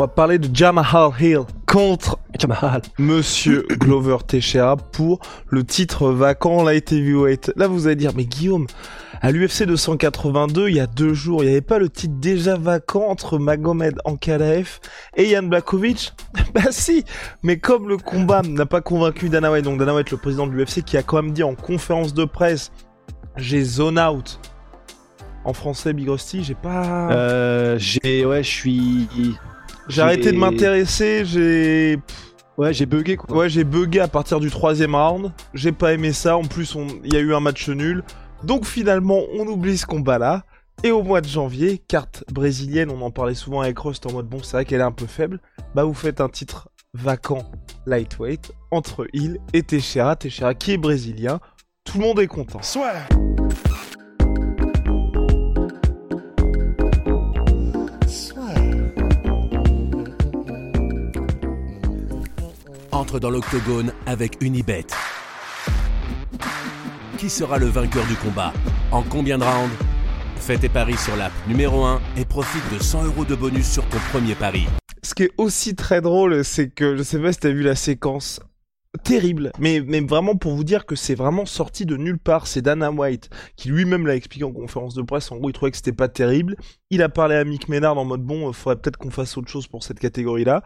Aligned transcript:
On 0.00 0.04
va 0.04 0.08
parler 0.08 0.38
de 0.38 0.48
Jamal 0.56 0.86
Hill 1.20 1.40
contre 1.66 2.18
Jamal. 2.38 2.80
Monsieur 2.98 3.66
Glover 3.70 4.16
Teixeira 4.26 4.78
pour 4.78 5.20
le 5.50 5.62
titre 5.62 6.08
vacant 6.08 6.62
light 6.62 6.90
heavyweight. 6.90 7.52
Là, 7.56 7.68
vous 7.68 7.86
allez 7.86 7.96
dire, 7.96 8.12
mais 8.16 8.24
Guillaume, 8.24 8.66
à 9.20 9.30
l'UFC 9.30 9.64
282, 9.64 10.70
il 10.70 10.76
y 10.76 10.80
a 10.80 10.86
deux 10.86 11.12
jours, 11.12 11.42
il 11.42 11.48
n'y 11.48 11.52
avait 11.52 11.60
pas 11.60 11.78
le 11.78 11.90
titre 11.90 12.14
déjà 12.18 12.56
vacant 12.56 13.10
entre 13.10 13.38
Magomed 13.38 13.98
Ankalaev 14.06 14.78
et 15.18 15.28
Yann 15.28 15.50
Blakovic? 15.50 16.14
Bah 16.54 16.62
si, 16.70 17.04
mais 17.42 17.58
comme 17.58 17.86
le 17.86 17.98
combat 17.98 18.40
n'a 18.40 18.64
pas 18.64 18.80
convaincu 18.80 19.28
Dana 19.28 19.52
White, 19.52 19.66
donc 19.66 19.78
Dana 19.78 19.94
White, 19.94 20.12
le 20.12 20.16
président 20.16 20.46
de 20.46 20.52
l'UFC, 20.52 20.82
qui 20.82 20.96
a 20.96 21.02
quand 21.02 21.22
même 21.22 21.32
dit 21.32 21.42
en 21.42 21.54
conférence 21.54 22.14
de 22.14 22.24
presse, 22.24 22.72
j'ai 23.36 23.62
zone 23.62 23.98
out. 23.98 24.40
En 25.44 25.52
français, 25.52 25.92
Big 25.92 26.08
Rusty, 26.08 26.42
j'ai 26.42 26.54
pas... 26.54 27.10
Euh, 27.12 27.76
j'ai... 27.78 28.24
Ouais, 28.24 28.42
je 28.42 28.48
suis... 28.48 29.08
J'ai 29.90 30.02
arrêté 30.02 30.32
de 30.32 30.38
m'intéresser, 30.38 31.24
j'ai... 31.24 31.98
Ouais, 32.56 32.72
j'ai 32.72 32.86
bugué 32.86 33.16
quoi. 33.16 33.36
Ouais, 33.36 33.48
j'ai 33.48 33.64
bugué 33.64 34.00
à 34.00 34.08
partir 34.08 34.38
du 34.38 34.50
troisième 34.50 34.94
round. 34.94 35.32
J'ai 35.54 35.72
pas 35.72 35.94
aimé 35.94 36.12
ça. 36.12 36.36
En 36.36 36.44
plus, 36.44 36.76
il 37.04 37.12
y 37.12 37.16
a 37.16 37.20
eu 37.20 37.34
un 37.34 37.40
match 37.40 37.68
nul. 37.68 38.04
Donc 38.44 38.66
finalement, 38.66 39.22
on 39.36 39.46
oublie 39.46 39.78
ce 39.78 39.86
combat-là. 39.86 40.44
Et 40.84 40.90
au 40.92 41.02
mois 41.02 41.20
de 41.20 41.26
janvier, 41.26 41.82
carte 41.88 42.24
brésilienne, 42.30 42.90
on 42.90 43.00
en 43.02 43.10
parlait 43.10 43.34
souvent 43.34 43.62
avec 43.62 43.78
Rust 43.78 44.06
en 44.06 44.12
mode 44.12 44.28
bon, 44.28 44.42
c'est 44.42 44.52
vrai 44.52 44.64
qu'elle 44.64 44.80
est 44.80 44.84
un 44.84 44.92
peu 44.92 45.06
faible. 45.06 45.40
Bah, 45.74 45.84
vous 45.84 45.94
faites 45.94 46.20
un 46.20 46.28
titre 46.28 46.68
vacant 46.94 47.50
lightweight 47.86 48.52
entre 48.70 49.06
Hill 49.12 49.38
et 49.52 49.62
Teixeira. 49.62 50.14
Teixeira 50.16 50.54
qui 50.54 50.72
est 50.72 50.78
brésilien. 50.78 51.40
Tout 51.84 51.98
le 51.98 52.04
monde 52.04 52.20
est 52.20 52.28
content. 52.28 52.62
Soit. 52.62 52.92
Entre 63.00 63.18
dans 63.18 63.30
l'octogone 63.30 63.92
avec 64.04 64.36
Unibet. 64.42 64.86
Qui 67.16 67.30
sera 67.30 67.58
le 67.58 67.64
vainqueur 67.64 68.04
du 68.06 68.14
combat 68.14 68.52
En 68.92 69.02
combien 69.02 69.38
de 69.38 69.44
rounds 69.44 69.74
Fais 70.36 70.58
tes 70.58 70.68
paris 70.68 70.98
sur 70.98 71.16
l'app 71.16 71.32
numéro 71.48 71.82
1 71.82 72.00
et 72.18 72.26
profite 72.26 72.62
de 72.72 72.82
100 72.82 73.04
euros 73.04 73.24
de 73.24 73.34
bonus 73.34 73.66
sur 73.66 73.86
ton 73.88 73.98
premier 74.12 74.34
pari. 74.34 74.66
Ce 75.02 75.14
qui 75.14 75.22
est 75.24 75.32
aussi 75.38 75.74
très 75.74 76.02
drôle, 76.02 76.44
c'est 76.44 76.68
que 76.68 76.96
je 76.98 77.02
sais 77.02 77.18
pas 77.18 77.32
si 77.32 77.38
t'as 77.38 77.50
vu 77.50 77.62
la 77.62 77.74
séquence 77.74 78.40
terrible, 79.04 79.52
mais, 79.58 79.80
vraiment 80.00 80.36
pour 80.36 80.54
vous 80.54 80.64
dire 80.64 80.84
que 80.84 80.96
c'est 80.96 81.14
vraiment 81.14 81.46
sorti 81.46 81.86
de 81.86 81.96
nulle 81.96 82.18
part. 82.18 82.46
C'est 82.46 82.62
Dana 82.62 82.90
White 82.90 83.30
qui 83.56 83.68
lui-même 83.68 84.06
l'a 84.06 84.16
expliqué 84.16 84.44
en 84.44 84.52
conférence 84.52 84.94
de 84.94 85.02
presse. 85.02 85.30
En 85.30 85.36
gros, 85.36 85.48
il 85.48 85.52
trouvait 85.52 85.70
que 85.70 85.76
c'était 85.76 85.92
pas 85.92 86.08
terrible. 86.08 86.56
Il 86.90 87.02
a 87.02 87.08
parlé 87.08 87.36
à 87.36 87.44
Mick 87.44 87.68
Ménard 87.68 87.96
en 87.98 88.04
mode 88.04 88.22
bon, 88.22 88.48
il 88.48 88.54
faudrait 88.54 88.80
peut-être 88.80 88.96
qu'on 88.96 89.10
fasse 89.10 89.36
autre 89.36 89.48
chose 89.48 89.68
pour 89.68 89.84
cette 89.84 90.00
catégorie-là. 90.00 90.62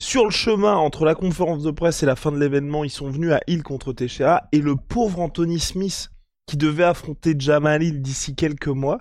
Sur 0.00 0.24
le 0.24 0.30
chemin 0.30 0.76
entre 0.76 1.04
la 1.04 1.16
conférence 1.16 1.64
de 1.64 1.72
presse 1.72 2.04
et 2.04 2.06
la 2.06 2.14
fin 2.14 2.30
de 2.30 2.38
l'événement, 2.38 2.84
ils 2.84 2.90
sont 2.90 3.10
venus 3.10 3.32
à 3.32 3.40
Hill 3.48 3.64
contre 3.64 3.92
Teixeira 3.92 4.44
et 4.52 4.60
le 4.60 4.76
pauvre 4.76 5.18
Anthony 5.18 5.58
Smith 5.58 6.10
qui 6.46 6.56
devait 6.56 6.84
affronter 6.84 7.34
Jamal 7.36 7.82
Hill 7.82 8.00
d'ici 8.00 8.36
quelques 8.36 8.68
mois, 8.68 9.00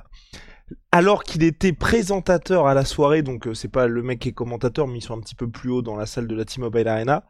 alors 0.92 1.24
qu'il 1.24 1.44
était 1.44 1.72
présentateur 1.72 2.66
à 2.66 2.74
la 2.74 2.84
soirée, 2.84 3.22
donc 3.22 3.48
euh, 3.48 3.54
c'est 3.54 3.68
pas 3.68 3.88
le 3.88 4.02
mec 4.02 4.20
qui 4.20 4.30
est 4.30 4.34
commentateur, 4.34 4.88
mais 4.88 4.98
ils 4.98 5.04
sont 5.04 5.16
un 5.16 5.22
petit 5.22 5.36
peu 5.36 5.48
plus 5.48 5.70
haut 5.70 5.82
dans 5.84 5.96
la 5.96 6.08
salle 6.08 6.28
de 6.28 6.36
la 6.36 6.46
T-Mobile 6.46 6.88
Arena 6.88 7.24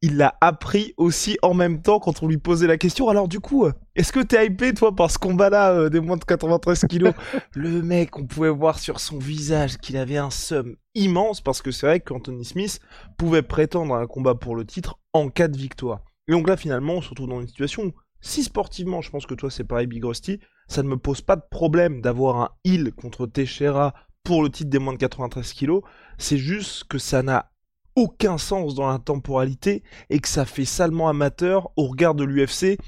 il 0.00 0.16
l'a 0.16 0.36
appris 0.40 0.94
aussi 0.96 1.38
en 1.42 1.54
même 1.54 1.82
temps 1.82 1.98
quand 1.98 2.22
on 2.22 2.28
lui 2.28 2.38
posait 2.38 2.66
la 2.66 2.78
question. 2.78 3.08
Alors 3.08 3.28
du 3.28 3.40
coup, 3.40 3.66
est-ce 3.96 4.12
que 4.12 4.20
t'es 4.20 4.46
hypé 4.46 4.72
toi 4.72 4.94
par 4.94 5.10
ce 5.10 5.18
combat-là 5.18 5.72
euh, 5.72 5.88
des 5.88 6.00
moins 6.00 6.16
de 6.16 6.24
93 6.24 6.84
kilos? 6.88 7.14
Le 7.54 7.82
mec, 7.82 8.16
on 8.16 8.26
pouvait 8.26 8.50
voir 8.50 8.78
sur 8.78 9.00
son 9.00 9.18
visage 9.18 9.78
qu'il 9.78 9.96
avait 9.96 10.18
un 10.18 10.30
somme 10.30 10.76
immense 10.94 11.40
parce 11.40 11.62
que 11.62 11.70
c'est 11.70 11.86
vrai 11.86 12.00
qu'Anthony 12.00 12.44
Smith 12.44 12.80
pouvait 13.16 13.42
prétendre 13.42 13.94
à 13.94 14.00
un 14.00 14.06
combat 14.06 14.34
pour 14.34 14.54
le 14.54 14.64
titre 14.64 14.98
en 15.12 15.28
cas 15.30 15.48
de 15.48 15.56
victoire. 15.56 16.00
Et 16.28 16.32
donc 16.32 16.48
là 16.48 16.56
finalement, 16.56 16.94
on 16.94 17.02
se 17.02 17.10
retrouve 17.10 17.28
dans 17.28 17.40
une 17.40 17.48
situation 17.48 17.84
où, 17.84 17.92
si 18.20 18.44
sportivement, 18.44 19.00
je 19.00 19.10
pense 19.10 19.26
que 19.26 19.34
toi 19.34 19.50
c'est 19.50 19.64
pareil 19.64 19.86
Big 19.86 20.04
Rusty, 20.04 20.40
ça 20.68 20.82
ne 20.82 20.88
me 20.88 20.96
pose 20.96 21.22
pas 21.22 21.36
de 21.36 21.42
problème 21.50 22.00
d'avoir 22.02 22.36
un 22.36 22.50
heal 22.64 22.92
contre 22.92 23.26
Teixeira 23.26 23.94
pour 24.22 24.42
le 24.42 24.50
titre 24.50 24.70
des 24.70 24.78
moins 24.78 24.92
de 24.92 24.98
93 24.98 25.52
kilos, 25.54 25.82
c'est 26.18 26.36
juste 26.36 26.84
que 26.84 26.98
ça 26.98 27.22
n'a 27.22 27.50
aucun 27.98 28.38
sens 28.38 28.76
dans 28.76 28.88
la 28.88 29.00
temporalité 29.00 29.82
et 30.08 30.20
que 30.20 30.28
ça 30.28 30.44
fait 30.44 30.64
salement 30.64 31.08
amateur 31.08 31.70
au 31.76 31.88
regard 31.88 32.14
de 32.14 32.22
l'UFC. 32.22 32.78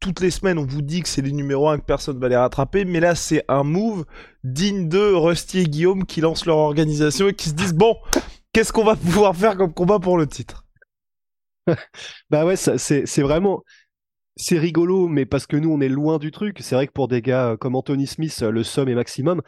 Toutes 0.00 0.20
les 0.20 0.30
semaines, 0.30 0.58
on 0.58 0.66
vous 0.66 0.82
dit 0.82 1.02
que 1.02 1.08
c'est 1.08 1.22
les 1.22 1.30
numéros 1.30 1.68
1 1.68 1.78
que 1.78 1.84
personne 1.84 2.18
va 2.18 2.28
les 2.28 2.36
rattraper, 2.36 2.84
mais 2.84 2.98
là, 2.98 3.14
c'est 3.14 3.44
un 3.48 3.62
move 3.62 4.04
digne 4.42 4.88
de 4.88 5.12
Rusty 5.12 5.60
et 5.60 5.64
Guillaume 5.64 6.04
qui 6.04 6.20
lancent 6.20 6.46
leur 6.46 6.56
organisation 6.56 7.28
et 7.28 7.34
qui 7.34 7.50
se 7.50 7.54
disent 7.54 7.74
bon, 7.74 7.96
qu'est-ce 8.52 8.72
qu'on 8.72 8.84
va 8.84 8.96
pouvoir 8.96 9.36
faire 9.36 9.56
comme 9.56 9.72
combat 9.72 10.00
pour 10.00 10.18
le 10.18 10.26
titre? 10.26 10.64
Bah 12.30 12.44
ouais, 12.44 12.56
c'est 12.56 13.22
vraiment 13.22 13.62
c'est 14.36 14.58
rigolo, 14.58 15.06
mais 15.06 15.26
parce 15.26 15.46
que 15.46 15.56
nous, 15.56 15.70
on 15.70 15.80
est 15.80 15.88
loin 15.88 16.18
du 16.18 16.30
truc. 16.32 16.58
C'est 16.60 16.74
vrai 16.74 16.86
que 16.86 16.92
pour 16.92 17.08
des 17.08 17.22
gars 17.22 17.56
comme 17.60 17.76
Anthony 17.76 18.06
Smith, 18.06 18.40
le 18.40 18.64
somme 18.64 18.88
est 18.88 18.94
maximum. 18.94 19.42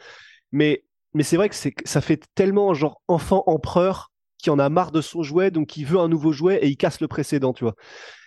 Mais, 0.51 0.85
mais 1.13 1.23
c'est 1.23 1.35
vrai 1.35 1.49
que 1.49 1.55
ça 1.55 2.01
fait 2.01 2.23
tellement 2.35 2.73
genre 2.73 3.01
enfant 3.07 3.43
empereur 3.47 4.12
qui 4.43 4.49
en 4.49 4.59
a 4.59 4.69
marre 4.69 4.91
de 4.91 5.01
son 5.01 5.23
jouet, 5.23 5.51
donc 5.51 5.67
qui 5.69 5.85
veut 5.85 5.99
un 5.99 6.09
nouveau 6.09 6.33
jouet 6.33 6.59
et 6.61 6.67
il 6.67 6.77
casse 6.77 7.01
le 7.01 7.07
précédent, 7.07 7.53
tu 7.53 7.63
vois. 7.63 7.75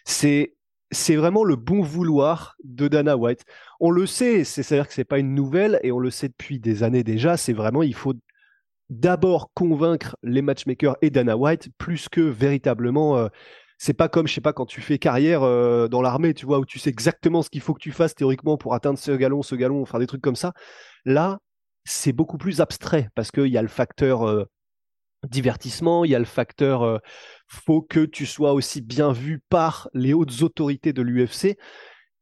C'est 0.04 0.54
c'est 0.92 1.16
vraiment 1.16 1.44
le 1.44 1.56
bon 1.56 1.82
vouloir 1.82 2.56
de 2.64 2.88
Dana 2.88 3.16
White. 3.16 3.44
On 3.80 3.90
le 3.90 4.06
sait, 4.06 4.44
c'est-à-dire 4.44 4.86
que 4.86 4.94
c'est 4.94 5.04
pas 5.04 5.18
une 5.18 5.34
nouvelle 5.34 5.80
et 5.82 5.90
on 5.92 5.98
le 5.98 6.10
sait 6.10 6.28
depuis 6.28 6.60
des 6.60 6.82
années 6.84 7.02
déjà. 7.02 7.36
C'est 7.36 7.52
vraiment, 7.52 7.82
il 7.82 7.94
faut 7.94 8.14
d'abord 8.88 9.50
convaincre 9.52 10.16
les 10.22 10.42
matchmakers 10.42 10.96
et 11.02 11.10
Dana 11.10 11.36
White 11.36 11.70
plus 11.76 12.08
que 12.08 12.20
véritablement. 12.20 13.16
Euh, 13.18 13.28
c'est 13.78 13.94
pas 13.94 14.08
comme, 14.08 14.26
je 14.26 14.34
sais 14.34 14.40
pas, 14.40 14.52
quand 14.52 14.64
tu 14.64 14.80
fais 14.80 14.98
carrière 14.98 15.42
euh, 15.42 15.88
dans 15.88 16.02
l'armée, 16.02 16.34
tu 16.34 16.46
vois, 16.46 16.60
où 16.60 16.64
tu 16.64 16.78
sais 16.78 16.90
exactement 16.90 17.42
ce 17.42 17.50
qu'il 17.50 17.60
faut 17.60 17.74
que 17.74 17.82
tu 17.82 17.92
fasses 17.92 18.14
théoriquement 18.14 18.56
pour 18.56 18.72
atteindre 18.72 18.98
ce 18.98 19.10
galon, 19.12 19.42
ce 19.42 19.56
galon, 19.56 19.84
faire 19.84 20.00
des 20.00 20.06
trucs 20.06 20.22
comme 20.22 20.36
ça. 20.36 20.52
Là, 21.04 21.40
c'est 21.84 22.12
beaucoup 22.12 22.38
plus 22.38 22.60
abstrait 22.60 23.08
parce 23.14 23.30
qu'il 23.30 23.48
y 23.48 23.58
a 23.58 23.62
le 23.62 23.68
facteur 23.68 24.26
euh, 24.26 24.44
divertissement, 25.30 26.04
il 26.04 26.10
y 26.10 26.14
a 26.14 26.18
le 26.18 26.24
facteur 26.24 26.82
euh, 26.82 26.98
faut 27.46 27.82
que 27.82 28.04
tu 28.04 28.26
sois 28.26 28.52
aussi 28.52 28.80
bien 28.80 29.12
vu 29.12 29.42
par 29.48 29.88
les 29.94 30.12
hautes 30.12 30.42
autorités 30.42 30.92
de 30.92 31.02
l'UFC. 31.02 31.56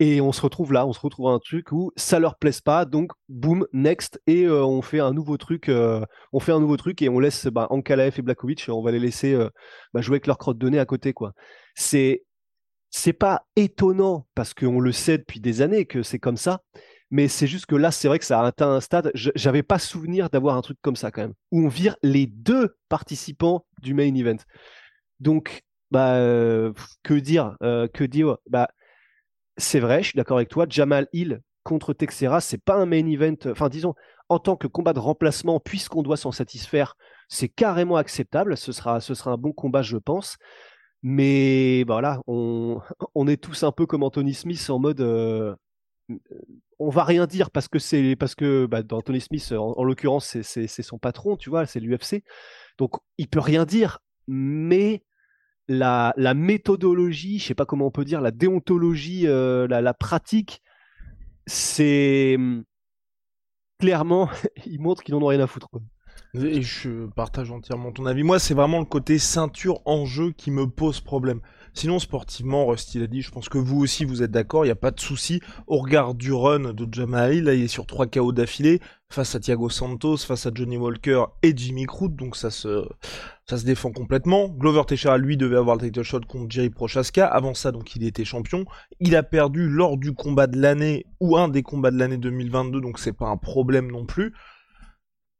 Et 0.00 0.20
on 0.20 0.32
se 0.32 0.42
retrouve 0.42 0.72
là, 0.72 0.86
on 0.86 0.92
se 0.92 0.98
retrouve 0.98 1.28
à 1.28 1.30
un 1.30 1.38
truc 1.38 1.70
où 1.70 1.92
ça 1.96 2.18
leur 2.18 2.36
plaise 2.36 2.60
pas, 2.60 2.84
donc 2.84 3.12
boum, 3.28 3.64
next, 3.72 4.20
et 4.26 4.44
euh, 4.44 4.64
on 4.64 4.82
fait 4.82 4.98
un 4.98 5.12
nouveau 5.12 5.36
truc, 5.36 5.68
euh, 5.68 6.04
on 6.32 6.40
fait 6.40 6.50
un 6.50 6.58
nouveau 6.58 6.76
truc 6.76 7.00
et 7.00 7.08
on 7.08 7.20
laisse 7.20 7.46
bah, 7.46 7.68
Ankalaev 7.70 8.18
et 8.18 8.22
Blakovic, 8.22 8.66
on 8.68 8.82
va 8.82 8.90
les 8.90 8.98
laisser 8.98 9.38
bah, 9.92 10.00
jouer 10.00 10.14
avec 10.14 10.26
leur 10.26 10.38
crotte 10.38 10.58
de 10.58 10.68
nez 10.68 10.80
à 10.80 10.84
côté, 10.84 11.12
quoi. 11.12 11.32
C'est 11.76 12.24
c'est 12.90 13.12
pas 13.12 13.44
étonnant 13.56 14.28
parce 14.36 14.54
qu'on 14.54 14.78
le 14.78 14.92
sait 14.92 15.18
depuis 15.18 15.40
des 15.40 15.62
années 15.62 15.84
que 15.84 16.04
c'est 16.04 16.20
comme 16.20 16.36
ça, 16.36 16.60
mais 17.14 17.28
c'est 17.28 17.46
juste 17.46 17.66
que 17.66 17.76
là, 17.76 17.92
c'est 17.92 18.08
vrai 18.08 18.18
que 18.18 18.24
ça 18.24 18.40
a 18.40 18.44
atteint 18.44 18.72
un 18.72 18.80
stade. 18.80 19.12
J'avais 19.14 19.62
pas 19.62 19.78
souvenir 19.78 20.30
d'avoir 20.30 20.56
un 20.56 20.62
truc 20.62 20.78
comme 20.82 20.96
ça 20.96 21.12
quand 21.12 21.22
même, 21.22 21.34
où 21.52 21.64
on 21.64 21.68
vire 21.68 21.94
les 22.02 22.26
deux 22.26 22.76
participants 22.88 23.66
du 23.80 23.94
main 23.94 24.12
event. 24.16 24.42
Donc, 25.20 25.62
bah, 25.92 26.18
que 27.04 27.14
dire, 27.14 27.56
euh, 27.62 27.86
que 27.86 28.02
dire, 28.02 28.38
bah, 28.50 28.68
c'est 29.56 29.78
vrai, 29.78 30.02
je 30.02 30.08
suis 30.08 30.16
d'accord 30.16 30.38
avec 30.38 30.48
toi. 30.48 30.66
Jamal 30.68 31.06
Hill 31.12 31.40
contre 31.62 31.92
Texera, 31.92 32.40
c'est 32.40 32.58
pas 32.58 32.74
un 32.74 32.84
main 32.84 33.06
event. 33.06 33.36
Enfin, 33.46 33.68
disons, 33.68 33.94
en 34.28 34.40
tant 34.40 34.56
que 34.56 34.66
combat 34.66 34.92
de 34.92 34.98
remplacement, 34.98 35.60
puisqu'on 35.60 36.02
doit 36.02 36.16
s'en 36.16 36.32
satisfaire, 36.32 36.96
c'est 37.28 37.48
carrément 37.48 37.94
acceptable. 37.94 38.56
Ce 38.56 38.72
sera, 38.72 39.00
ce 39.00 39.14
sera 39.14 39.30
un 39.30 39.36
bon 39.36 39.52
combat, 39.52 39.82
je 39.82 39.98
pense. 39.98 40.36
Mais 41.04 41.84
bah, 41.84 41.94
voilà, 41.94 42.20
on, 42.26 42.80
on 43.14 43.28
est 43.28 43.40
tous 43.40 43.62
un 43.62 43.70
peu 43.70 43.86
comme 43.86 44.02
Anthony 44.02 44.34
Smith 44.34 44.68
en 44.68 44.80
mode 44.80 45.00
euh, 45.00 45.54
on 46.78 46.90
va 46.90 47.04
rien 47.04 47.26
dire 47.26 47.50
parce 47.50 47.68
que 47.68 47.78
c'est 47.78 48.16
parce 48.16 48.34
que 48.34 48.66
bah, 48.66 48.82
dans 48.82 49.00
Tony 49.00 49.20
Smith, 49.20 49.52
en, 49.52 49.82
l'occurrence, 49.84 50.40
c'est 50.42 50.82
son 50.82 50.98
patron, 50.98 51.36
tu 51.36 51.50
vois, 51.50 51.66
c'est 51.66 51.80
l'UFC. 51.80 52.22
Donc 52.78 52.92
il 53.18 53.28
peut 53.28 53.40
rien 53.40 53.64
dire, 53.64 54.00
mais 54.26 55.02
la, 55.68 56.12
méthodologie, 56.34 57.38
je 57.38 57.46
sais 57.46 57.54
pas 57.54 57.66
comment 57.66 57.86
on 57.86 57.90
peut 57.90 58.04
dire, 58.04 58.20
la 58.20 58.30
déontologie, 58.30 59.26
euh, 59.26 59.66
la, 59.66 59.94
pratique, 59.94 60.62
c'est 61.46 62.36
clairement, 63.78 64.28
ils 64.66 64.80
montrent 64.80 65.02
qu'ils 65.02 65.14
n'en 65.14 65.22
ont 65.22 65.28
rien 65.28 65.40
à 65.40 65.46
foutre. 65.46 65.68
Et 66.34 66.62
je 66.62 67.06
partage 67.06 67.52
entièrement 67.52 67.92
ton 67.92 68.06
avis. 68.06 68.24
Moi, 68.24 68.38
c'est 68.38 68.54
vraiment 68.54 68.80
le 68.80 68.84
côté 68.84 69.18
ceinture 69.18 69.80
en 69.84 70.04
jeu 70.04 70.32
qui 70.32 70.50
me 70.50 70.68
pose 70.68 71.00
problème. 71.00 71.40
Sinon, 71.74 71.98
sportivement, 71.98 72.66
Rusty 72.66 73.00
l'a 73.00 73.08
dit, 73.08 73.20
je 73.20 73.32
pense 73.32 73.48
que 73.48 73.58
vous 73.58 73.80
aussi, 73.80 74.04
vous 74.04 74.22
êtes 74.22 74.30
d'accord, 74.30 74.64
il 74.64 74.68
n'y 74.68 74.72
a 74.72 74.76
pas 74.76 74.92
de 74.92 75.00
souci. 75.00 75.40
Au 75.66 75.78
regard 75.78 76.14
du 76.14 76.32
run 76.32 76.72
de 76.72 76.86
Jamal 76.92 77.40
là, 77.40 77.54
il 77.54 77.64
est 77.64 77.68
sur 77.68 77.84
3 77.84 78.06
KO 78.06 78.32
d'affilée, 78.32 78.80
face 79.10 79.34
à 79.34 79.40
Thiago 79.40 79.68
Santos, 79.68 80.18
face 80.18 80.46
à 80.46 80.50
Johnny 80.54 80.76
Walker 80.76 81.24
et 81.42 81.52
Jimmy 81.56 81.86
Crute, 81.86 82.14
donc 82.14 82.36
ça 82.36 82.50
se, 82.50 82.86
ça 83.48 83.58
se 83.58 83.64
défend 83.64 83.90
complètement. 83.90 84.48
Glover 84.48 84.82
Teixeira, 84.86 85.18
lui, 85.18 85.36
devait 85.36 85.56
avoir 85.56 85.76
le 85.76 85.82
title 85.82 86.02
shot 86.02 86.20
contre 86.28 86.46
Jerry 86.48 86.70
Prochaska. 86.70 87.26
Avant 87.26 87.54
ça, 87.54 87.72
donc, 87.72 87.96
il 87.96 88.04
était 88.04 88.24
champion. 88.24 88.64
Il 89.00 89.16
a 89.16 89.24
perdu 89.24 89.68
lors 89.68 89.96
du 89.96 90.12
combat 90.12 90.46
de 90.46 90.58
l'année, 90.60 91.06
ou 91.18 91.36
un 91.36 91.48
des 91.48 91.62
combats 91.62 91.90
de 91.90 91.98
l'année 91.98 92.18
2022, 92.18 92.80
donc 92.80 93.00
c'est 93.00 93.12
pas 93.12 93.26
un 93.26 93.36
problème 93.36 93.90
non 93.90 94.06
plus. 94.06 94.32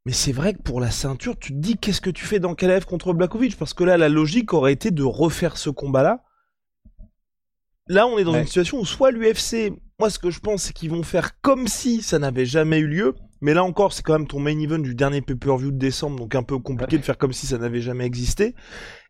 Mais 0.06 0.12
c'est 0.12 0.32
vrai 0.32 0.52
que 0.52 0.60
pour 0.60 0.80
la 0.80 0.90
ceinture, 0.90 1.38
tu 1.38 1.52
te 1.54 1.58
dis 1.58 1.78
qu'est-ce 1.78 2.02
que 2.02 2.10
tu 2.10 2.26
fais 2.26 2.38
dans 2.38 2.54
Kalev 2.54 2.84
contre 2.84 3.14
Blakovic? 3.14 3.56
Parce 3.56 3.72
que 3.72 3.84
là, 3.84 3.96
la 3.96 4.10
logique 4.10 4.52
aurait 4.52 4.74
été 4.74 4.90
de 4.90 5.02
refaire 5.02 5.56
ce 5.56 5.70
combat-là. 5.70 6.22
Là, 7.86 8.06
on 8.06 8.18
est 8.18 8.24
dans 8.24 8.34
une 8.34 8.46
situation 8.46 8.80
où 8.80 8.84
soit 8.84 9.10
l'UFC, 9.10 9.72
moi 9.98 10.10
ce 10.10 10.18
que 10.18 10.30
je 10.30 10.40
pense, 10.40 10.64
c'est 10.64 10.72
qu'ils 10.72 10.90
vont 10.90 11.02
faire 11.02 11.40
comme 11.40 11.68
si 11.68 12.02
ça 12.02 12.18
n'avait 12.18 12.46
jamais 12.46 12.78
eu 12.78 12.86
lieu. 12.86 13.14
Mais 13.40 13.52
là 13.52 13.62
encore, 13.62 13.92
c'est 13.92 14.02
quand 14.02 14.14
même 14.14 14.26
ton 14.26 14.40
main 14.40 14.58
event 14.58 14.78
du 14.78 14.94
dernier 14.94 15.20
pay-per-view 15.20 15.70
de 15.70 15.76
décembre, 15.76 16.18
donc 16.18 16.34
un 16.34 16.42
peu 16.42 16.58
compliqué 16.58 16.96
de 16.96 17.02
faire 17.02 17.18
comme 17.18 17.34
si 17.34 17.46
ça 17.46 17.58
n'avait 17.58 17.82
jamais 17.82 18.06
existé. 18.06 18.54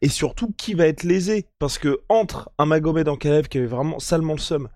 Et 0.00 0.08
surtout, 0.08 0.52
qui 0.56 0.74
va 0.74 0.86
être 0.86 1.04
lésé? 1.04 1.48
Parce 1.60 1.78
que 1.78 2.00
entre 2.08 2.50
un 2.58 2.66
Magomed 2.66 3.08
en 3.08 3.16
Kalev 3.16 3.46
qui 3.48 3.58
avait 3.58 3.66
vraiment 3.68 4.00
salement 4.00 4.32
le 4.32 4.40
seum 4.40 4.68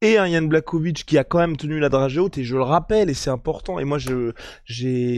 et 0.00 0.16
un 0.16 0.26
Yann 0.26 0.48
Blakovic 0.48 1.04
qui 1.04 1.18
a 1.18 1.24
quand 1.24 1.38
même 1.38 1.56
tenu 1.56 1.80
la 1.80 1.88
dragée 1.88 2.20
haute 2.20 2.38
et 2.38 2.44
je 2.44 2.56
le 2.56 2.62
rappelle 2.62 3.10
et 3.10 3.14
c'est 3.14 3.30
important 3.30 3.78
et 3.78 3.84
moi 3.84 3.98
j'ai 3.98 4.32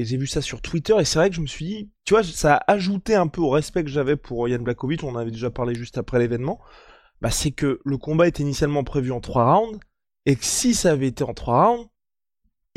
vu 0.04 0.26
ça 0.26 0.40
sur 0.40 0.62
Twitter 0.62 0.94
et 0.98 1.04
c'est 1.04 1.18
vrai 1.18 1.28
que 1.28 1.36
je 1.36 1.40
me 1.42 1.46
suis 1.46 1.64
dit 1.66 1.90
tu 2.04 2.14
vois 2.14 2.22
ça 2.22 2.56
a 2.56 2.72
ajouté 2.72 3.14
un 3.14 3.26
peu 3.26 3.40
au 3.42 3.50
respect 3.50 3.84
que 3.84 3.90
j'avais 3.90 4.16
pour 4.16 4.48
Yann 4.48 4.62
Blakovic 4.62 5.04
on 5.04 5.16
avait 5.16 5.30
déjà 5.30 5.50
parlé 5.50 5.74
juste 5.74 5.98
après 5.98 6.18
l'événement 6.18 6.60
bah 7.20 7.30
c'est 7.30 7.50
que 7.50 7.80
le 7.84 7.98
combat 7.98 8.26
était 8.26 8.42
initialement 8.42 8.84
prévu 8.84 9.12
en 9.12 9.20
trois 9.20 9.54
rounds 9.54 9.78
et 10.24 10.36
que 10.36 10.44
si 10.44 10.74
ça 10.74 10.92
avait 10.92 11.08
été 11.08 11.24
en 11.24 11.34
trois 11.34 11.66
rounds 11.66 11.88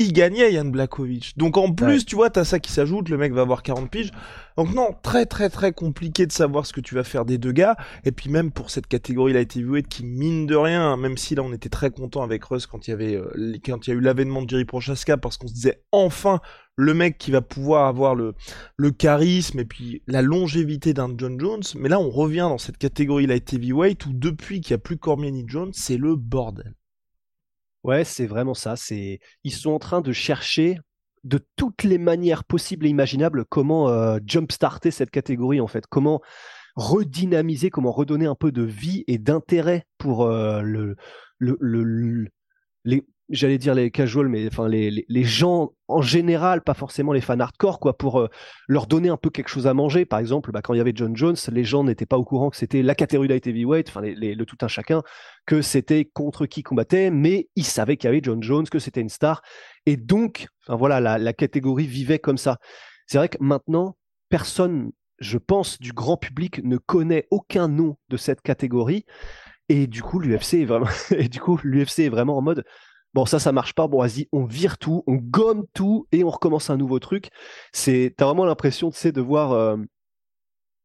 il 0.00 0.12
gagnait 0.12 0.52
Yann 0.52 0.72
Blakovic. 0.72 1.34
Donc 1.36 1.56
en 1.56 1.72
plus, 1.72 2.04
tu 2.04 2.16
vois, 2.16 2.28
t'as 2.28 2.44
ça 2.44 2.58
qui 2.58 2.72
s'ajoute, 2.72 3.08
le 3.08 3.16
mec 3.16 3.32
va 3.32 3.42
avoir 3.42 3.62
40 3.62 3.88
piges. 3.88 4.10
Donc 4.56 4.74
non, 4.74 4.88
très 5.02 5.24
très 5.24 5.48
très 5.48 5.72
compliqué 5.72 6.26
de 6.26 6.32
savoir 6.32 6.66
ce 6.66 6.72
que 6.72 6.80
tu 6.80 6.96
vas 6.96 7.04
faire 7.04 7.24
des 7.24 7.38
deux 7.38 7.52
gars. 7.52 7.76
Et 8.04 8.10
puis 8.10 8.28
même 8.28 8.50
pour 8.50 8.70
cette 8.70 8.88
catégorie 8.88 9.32
light 9.32 9.56
heavyweight 9.56 9.86
qui 9.88 10.04
mine 10.04 10.46
de 10.46 10.56
rien, 10.56 10.96
même 10.96 11.16
si 11.16 11.36
là 11.36 11.42
on 11.42 11.52
était 11.52 11.68
très 11.68 11.90
content 11.92 12.22
avec 12.22 12.44
Russ 12.44 12.66
quand 12.66 12.88
il 12.88 12.90
y 12.90 12.92
avait 12.92 13.14
euh, 13.14 13.56
quand 13.64 13.86
il 13.86 13.90
y 13.90 13.92
a 13.92 13.96
eu 13.96 14.00
l'avènement 14.00 14.42
de 14.42 14.50
Jerry 14.50 14.64
Prochaska 14.64 15.16
parce 15.16 15.36
qu'on 15.36 15.46
se 15.46 15.54
disait 15.54 15.82
enfin 15.92 16.40
le 16.76 16.92
mec 16.92 17.16
qui 17.16 17.30
va 17.30 17.40
pouvoir 17.40 17.86
avoir 17.86 18.16
le 18.16 18.34
le 18.76 18.90
charisme 18.90 19.60
et 19.60 19.64
puis 19.64 20.02
la 20.08 20.22
longévité 20.22 20.92
d'un 20.92 21.14
John 21.16 21.38
Jones. 21.38 21.62
Mais 21.76 21.88
là 21.88 22.00
on 22.00 22.10
revient 22.10 22.48
dans 22.48 22.58
cette 22.58 22.78
catégorie 22.78 23.26
light 23.26 23.52
heavyweight 23.52 24.06
où 24.06 24.12
depuis 24.12 24.60
qu'il 24.60 24.74
n'y 24.74 24.80
a 24.80 24.82
plus 24.82 24.96
Cormier 24.96 25.30
ni 25.30 25.44
Jones, 25.46 25.70
c'est 25.72 25.98
le 25.98 26.16
bordel. 26.16 26.74
Ouais, 27.84 28.04
c'est 28.04 28.26
vraiment 28.26 28.54
ça. 28.54 28.76
C'est 28.76 29.20
ils 29.44 29.52
sont 29.52 29.72
en 29.72 29.78
train 29.78 30.00
de 30.00 30.12
chercher 30.12 30.78
de 31.22 31.40
toutes 31.56 31.84
les 31.84 31.98
manières 31.98 32.44
possibles 32.44 32.86
et 32.86 32.88
imaginables 32.88 33.44
comment 33.46 33.88
euh, 33.88 34.18
jumpstarter 34.26 34.90
cette 34.90 35.10
catégorie 35.10 35.60
en 35.60 35.66
fait, 35.66 35.86
comment 35.86 36.20
redynamiser, 36.76 37.70
comment 37.70 37.92
redonner 37.92 38.26
un 38.26 38.34
peu 38.34 38.52
de 38.52 38.62
vie 38.62 39.04
et 39.06 39.18
d'intérêt 39.18 39.86
pour 39.98 40.24
euh, 40.24 40.60
le, 40.62 40.96
le, 41.38 41.56
le, 41.60 42.28
les, 42.84 43.04
j'allais 43.30 43.58
dire 43.58 43.74
les 43.74 43.90
casuals, 43.90 44.28
mais 44.28 44.46
enfin 44.46 44.68
les, 44.68 45.04
les, 45.08 45.24
gens 45.24 45.72
en 45.88 46.02
général, 46.02 46.62
pas 46.62 46.74
forcément 46.74 47.12
les 47.12 47.20
fans 47.20 47.40
hardcore, 47.40 47.80
quoi, 47.80 47.96
pour 47.96 48.20
euh, 48.20 48.28
leur 48.68 48.86
donner 48.86 49.08
un 49.08 49.16
peu 49.16 49.30
quelque 49.30 49.48
chose 49.48 49.66
à 49.66 49.74
manger. 49.74 50.04
Par 50.04 50.18
exemple, 50.18 50.52
bah, 50.52 50.60
quand 50.62 50.74
il 50.74 50.78
y 50.78 50.80
avait 50.80 50.92
John 50.94 51.16
Jones, 51.16 51.36
les 51.50 51.64
gens 51.64 51.84
n'étaient 51.84 52.06
pas 52.06 52.18
au 52.18 52.24
courant 52.24 52.50
que 52.50 52.56
c'était 52.56 52.82
la 52.82 52.94
catégorie 52.94 53.28
light 53.28 53.46
heavyweight, 53.46 53.88
enfin 53.88 54.02
le 54.02 54.44
tout 54.44 54.58
un 54.60 54.68
chacun, 54.68 55.02
que 55.46 55.62
c'était 55.62 56.04
contre 56.04 56.46
qui 56.46 56.62
combattait, 56.62 57.10
mais 57.10 57.48
ils 57.56 57.64
savaient 57.64 57.96
qu'il 57.96 58.08
y 58.08 58.12
avait 58.12 58.20
John 58.22 58.42
Jones, 58.42 58.68
que 58.68 58.78
c'était 58.78 59.00
une 59.00 59.08
star, 59.08 59.42
et 59.86 59.96
donc, 59.96 60.46
voilà, 60.68 61.00
la, 61.00 61.18
la 61.18 61.32
catégorie 61.32 61.86
vivait 61.86 62.18
comme 62.18 62.38
ça. 62.38 62.58
C'est 63.06 63.18
vrai 63.18 63.28
que 63.28 63.38
maintenant, 63.40 63.96
personne, 64.28 64.92
je 65.18 65.38
pense, 65.38 65.78
du 65.78 65.92
grand 65.92 66.16
public 66.16 66.62
ne 66.64 66.76
connaît 66.76 67.26
aucun 67.30 67.68
nom 67.68 67.96
de 68.08 68.16
cette 68.16 68.40
catégorie. 68.42 69.04
Et 69.68 69.86
du 69.86 70.02
coup, 70.02 70.20
l'UFC 70.20 70.54
est 70.54 70.68
et 71.16 71.28
du 71.28 71.40
coup, 71.40 71.58
l'UFC 71.62 72.00
est 72.00 72.08
vraiment 72.08 72.36
en 72.36 72.42
mode, 72.42 72.64
bon 73.14 73.26
ça 73.26 73.38
ça 73.38 73.52
marche 73.52 73.74
pas. 73.74 73.86
Bon 73.88 74.00
vas-y 74.00 74.28
on 74.32 74.44
vire 74.44 74.78
tout 74.78 75.02
on 75.06 75.14
gomme 75.14 75.64
tout 75.72 76.06
et 76.12 76.24
on 76.24 76.30
recommence 76.30 76.70
un 76.70 76.76
nouveau 76.76 76.98
truc. 76.98 77.30
C'est 77.72 78.14
t'as 78.16 78.26
vraiment 78.26 78.44
l'impression 78.44 78.90
tu 78.90 78.98
sais 78.98 79.12
de 79.12 79.20
voir 79.20 79.52
euh, 79.52 79.76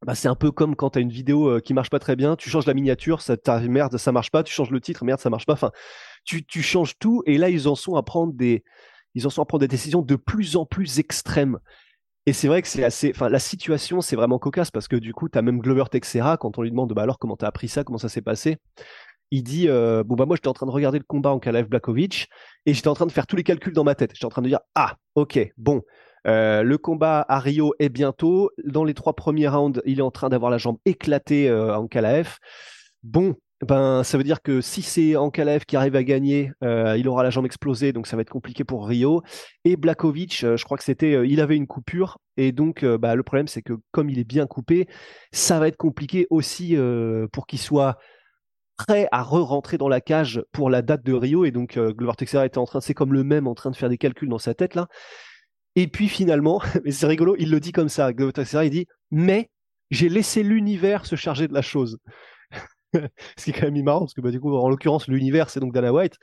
bah, 0.05 0.15
c'est 0.15 0.29
un 0.29 0.35
peu 0.35 0.51
comme 0.51 0.75
quand 0.75 0.91
t'as 0.91 1.01
une 1.01 1.11
vidéo 1.11 1.47
euh, 1.49 1.59
qui 1.59 1.73
marche 1.73 1.89
pas 1.89 1.99
très 1.99 2.15
bien 2.15 2.35
tu 2.37 2.49
changes 2.49 2.65
la 2.65 2.73
miniature 2.73 3.21
ça 3.21 3.35
merde 3.67 3.97
ça 3.97 4.11
marche 4.13 4.31
pas 4.31 4.43
tu 4.43 4.53
changes 4.53 4.71
le 4.71 4.79
titre 4.79 5.03
merde 5.03 5.19
ça 5.19 5.29
marche 5.29 5.45
pas. 5.45 5.53
Enfin 5.53 5.71
tu, 6.23 6.61
changes 6.61 6.97
tout 6.99 7.23
et 7.25 7.37
là 7.37 7.49
ils 7.49 7.67
en 7.67 7.75
sont 7.75 7.95
à 7.95 8.03
prendre 8.03 8.33
des 8.33 8.63
décisions 9.67 10.01
de 10.01 10.15
plus 10.15 10.55
en 10.55 10.65
plus 10.65 10.99
extrêmes. 10.99 11.59
Et 12.25 12.33
c'est 12.33 12.47
vrai 12.47 12.61
que 12.61 12.67
c'est 12.67 12.83
assez, 12.83 13.11
enfin, 13.15 13.27
la 13.27 13.39
situation, 13.39 14.01
c'est 14.01 14.15
vraiment 14.15 14.37
cocasse 14.37 14.69
parce 14.69 14.87
que 14.87 14.95
du 14.95 15.13
coup, 15.13 15.29
tu 15.29 15.37
as 15.39 15.41
même 15.41 15.59
Glover 15.59 15.85
Texera 15.89 16.37
quand 16.37 16.59
on 16.59 16.61
lui 16.61 16.69
demande, 16.69 16.93
bah 16.93 17.01
alors, 17.01 17.17
comment 17.17 17.35
t'as 17.35 17.47
appris 17.47 17.67
ça, 17.67 17.83
comment 17.83 17.97
ça 17.97 18.07
s'est 18.07 18.21
passé? 18.21 18.57
Il 19.31 19.43
dit 19.43 19.67
euh, 19.67 20.03
bon 20.03 20.15
bah 20.15 20.25
moi 20.25 20.35
j'étais 20.35 20.47
en 20.47 20.53
train 20.53 20.65
de 20.65 20.71
regarder 20.71 20.97
le 20.97 21.03
combat 21.03 21.31
en 21.31 21.39
Kalev 21.39 21.67
Blakovic 21.67 22.27
et 22.65 22.73
j'étais 22.73 22.87
en 22.87 22.95
train 22.95 23.05
de 23.05 23.11
faire 23.11 23.27
tous 23.27 23.35
les 23.35 23.43
calculs 23.43 23.73
dans 23.73 23.83
ma 23.83 23.95
tête. 23.95 24.11
J'étais 24.13 24.25
en 24.25 24.29
train 24.29 24.41
de 24.41 24.47
dire 24.47 24.59
ah 24.75 24.95
ok 25.15 25.39
bon 25.57 25.81
euh, 26.27 26.63
le 26.63 26.77
combat 26.77 27.25
à 27.29 27.39
Rio 27.39 27.73
est 27.79 27.89
bientôt. 27.89 28.51
Dans 28.65 28.83
les 28.83 28.93
trois 28.93 29.15
premiers 29.15 29.47
rounds, 29.47 29.81
il 29.85 29.99
est 29.99 30.03
en 30.03 30.11
train 30.11 30.29
d'avoir 30.29 30.51
la 30.51 30.57
jambe 30.57 30.77
éclatée 30.85 31.49
euh, 31.49 31.73
en 31.77 31.87
Kalaev. 31.87 32.37
Bon, 33.03 33.35
ben 33.65 34.03
ça 34.03 34.17
veut 34.17 34.25
dire 34.25 34.41
que 34.41 34.59
si 34.59 34.81
c'est 34.81 35.15
en 35.15 35.29
Kalaev 35.29 35.63
qui 35.65 35.77
arrive 35.77 35.95
à 35.95 36.03
gagner, 36.03 36.51
il 36.61 37.07
aura 37.07 37.23
la 37.23 37.29
jambe 37.29 37.45
explosée, 37.45 37.93
donc 37.93 38.07
ça 38.07 38.17
va 38.17 38.21
être 38.21 38.29
compliqué 38.29 38.65
pour 38.65 38.85
Rio. 38.85 39.21
Et 39.63 39.77
Blakovic, 39.77 40.41
je 40.41 40.63
crois 40.65 40.77
que 40.77 40.83
c'était, 40.83 41.25
il 41.27 41.39
avait 41.39 41.55
une 41.55 41.67
coupure, 41.67 42.19
et 42.35 42.51
donc 42.51 42.85
bah, 42.85 43.15
le 43.15 43.23
problème 43.23 43.47
c'est 43.47 43.61
que 43.61 43.73
comme 43.91 44.09
il 44.09 44.19
est 44.19 44.25
bien 44.25 44.47
coupé, 44.47 44.87
ça 45.31 45.59
va 45.59 45.69
être 45.69 45.77
compliqué 45.77 46.27
aussi 46.29 46.77
pour 47.31 47.47
qu'il 47.47 47.59
soit 47.59 47.97
prêt 48.79 49.07
à 49.11 49.23
re-rentrer 49.23 49.77
dans 49.77 49.89
la 49.89 50.01
cage 50.01 50.41
pour 50.53 50.69
la 50.69 50.81
date 50.81 51.03
de 51.03 51.13
Rio. 51.13 51.45
Et 51.45 51.51
donc, 51.51 51.77
euh, 51.77 51.91
Glover 51.91 52.13
Teixeira 52.17 52.45
était 52.45 52.57
en 52.57 52.65
train, 52.65 52.81
c'est 52.81 52.93
comme 52.93 53.13
le 53.13 53.23
même, 53.23 53.45
en 53.45 53.53
train 53.53 53.71
de 53.71 53.75
faire 53.75 53.89
des 53.89 53.97
calculs 53.97 54.29
dans 54.29 54.39
sa 54.39 54.53
tête 54.53 54.73
là. 54.73 54.87
Et 55.75 55.87
puis 55.87 56.07
finalement, 56.07 56.61
mais 56.85 56.91
c'est 56.91 57.05
rigolo, 57.05 57.35
il 57.37 57.51
le 57.51 57.59
dit 57.59 57.71
comme 57.71 57.89
ça. 57.89 58.13
Glover 58.13 58.33
Teixeira, 58.33 58.65
il 58.65 58.71
dit 58.71 58.87
Mais 59.11 59.49
j'ai 59.91 60.09
laissé 60.09 60.43
l'univers 60.43 61.05
se 61.05 61.15
charger 61.15 61.47
de 61.47 61.53
la 61.53 61.61
chose. 61.61 61.99
Ce 63.37 63.43
qui 63.43 63.51
est 63.51 63.53
quand 63.53 63.69
même 63.69 63.83
marrant, 63.83 63.99
parce 63.99 64.13
que 64.13 64.21
bah, 64.21 64.31
du 64.31 64.39
coup, 64.39 64.55
en 64.55 64.69
l'occurrence, 64.69 65.07
l'univers, 65.07 65.49
c'est 65.49 65.59
donc 65.59 65.73
Dana 65.73 65.93
White. 65.93 66.15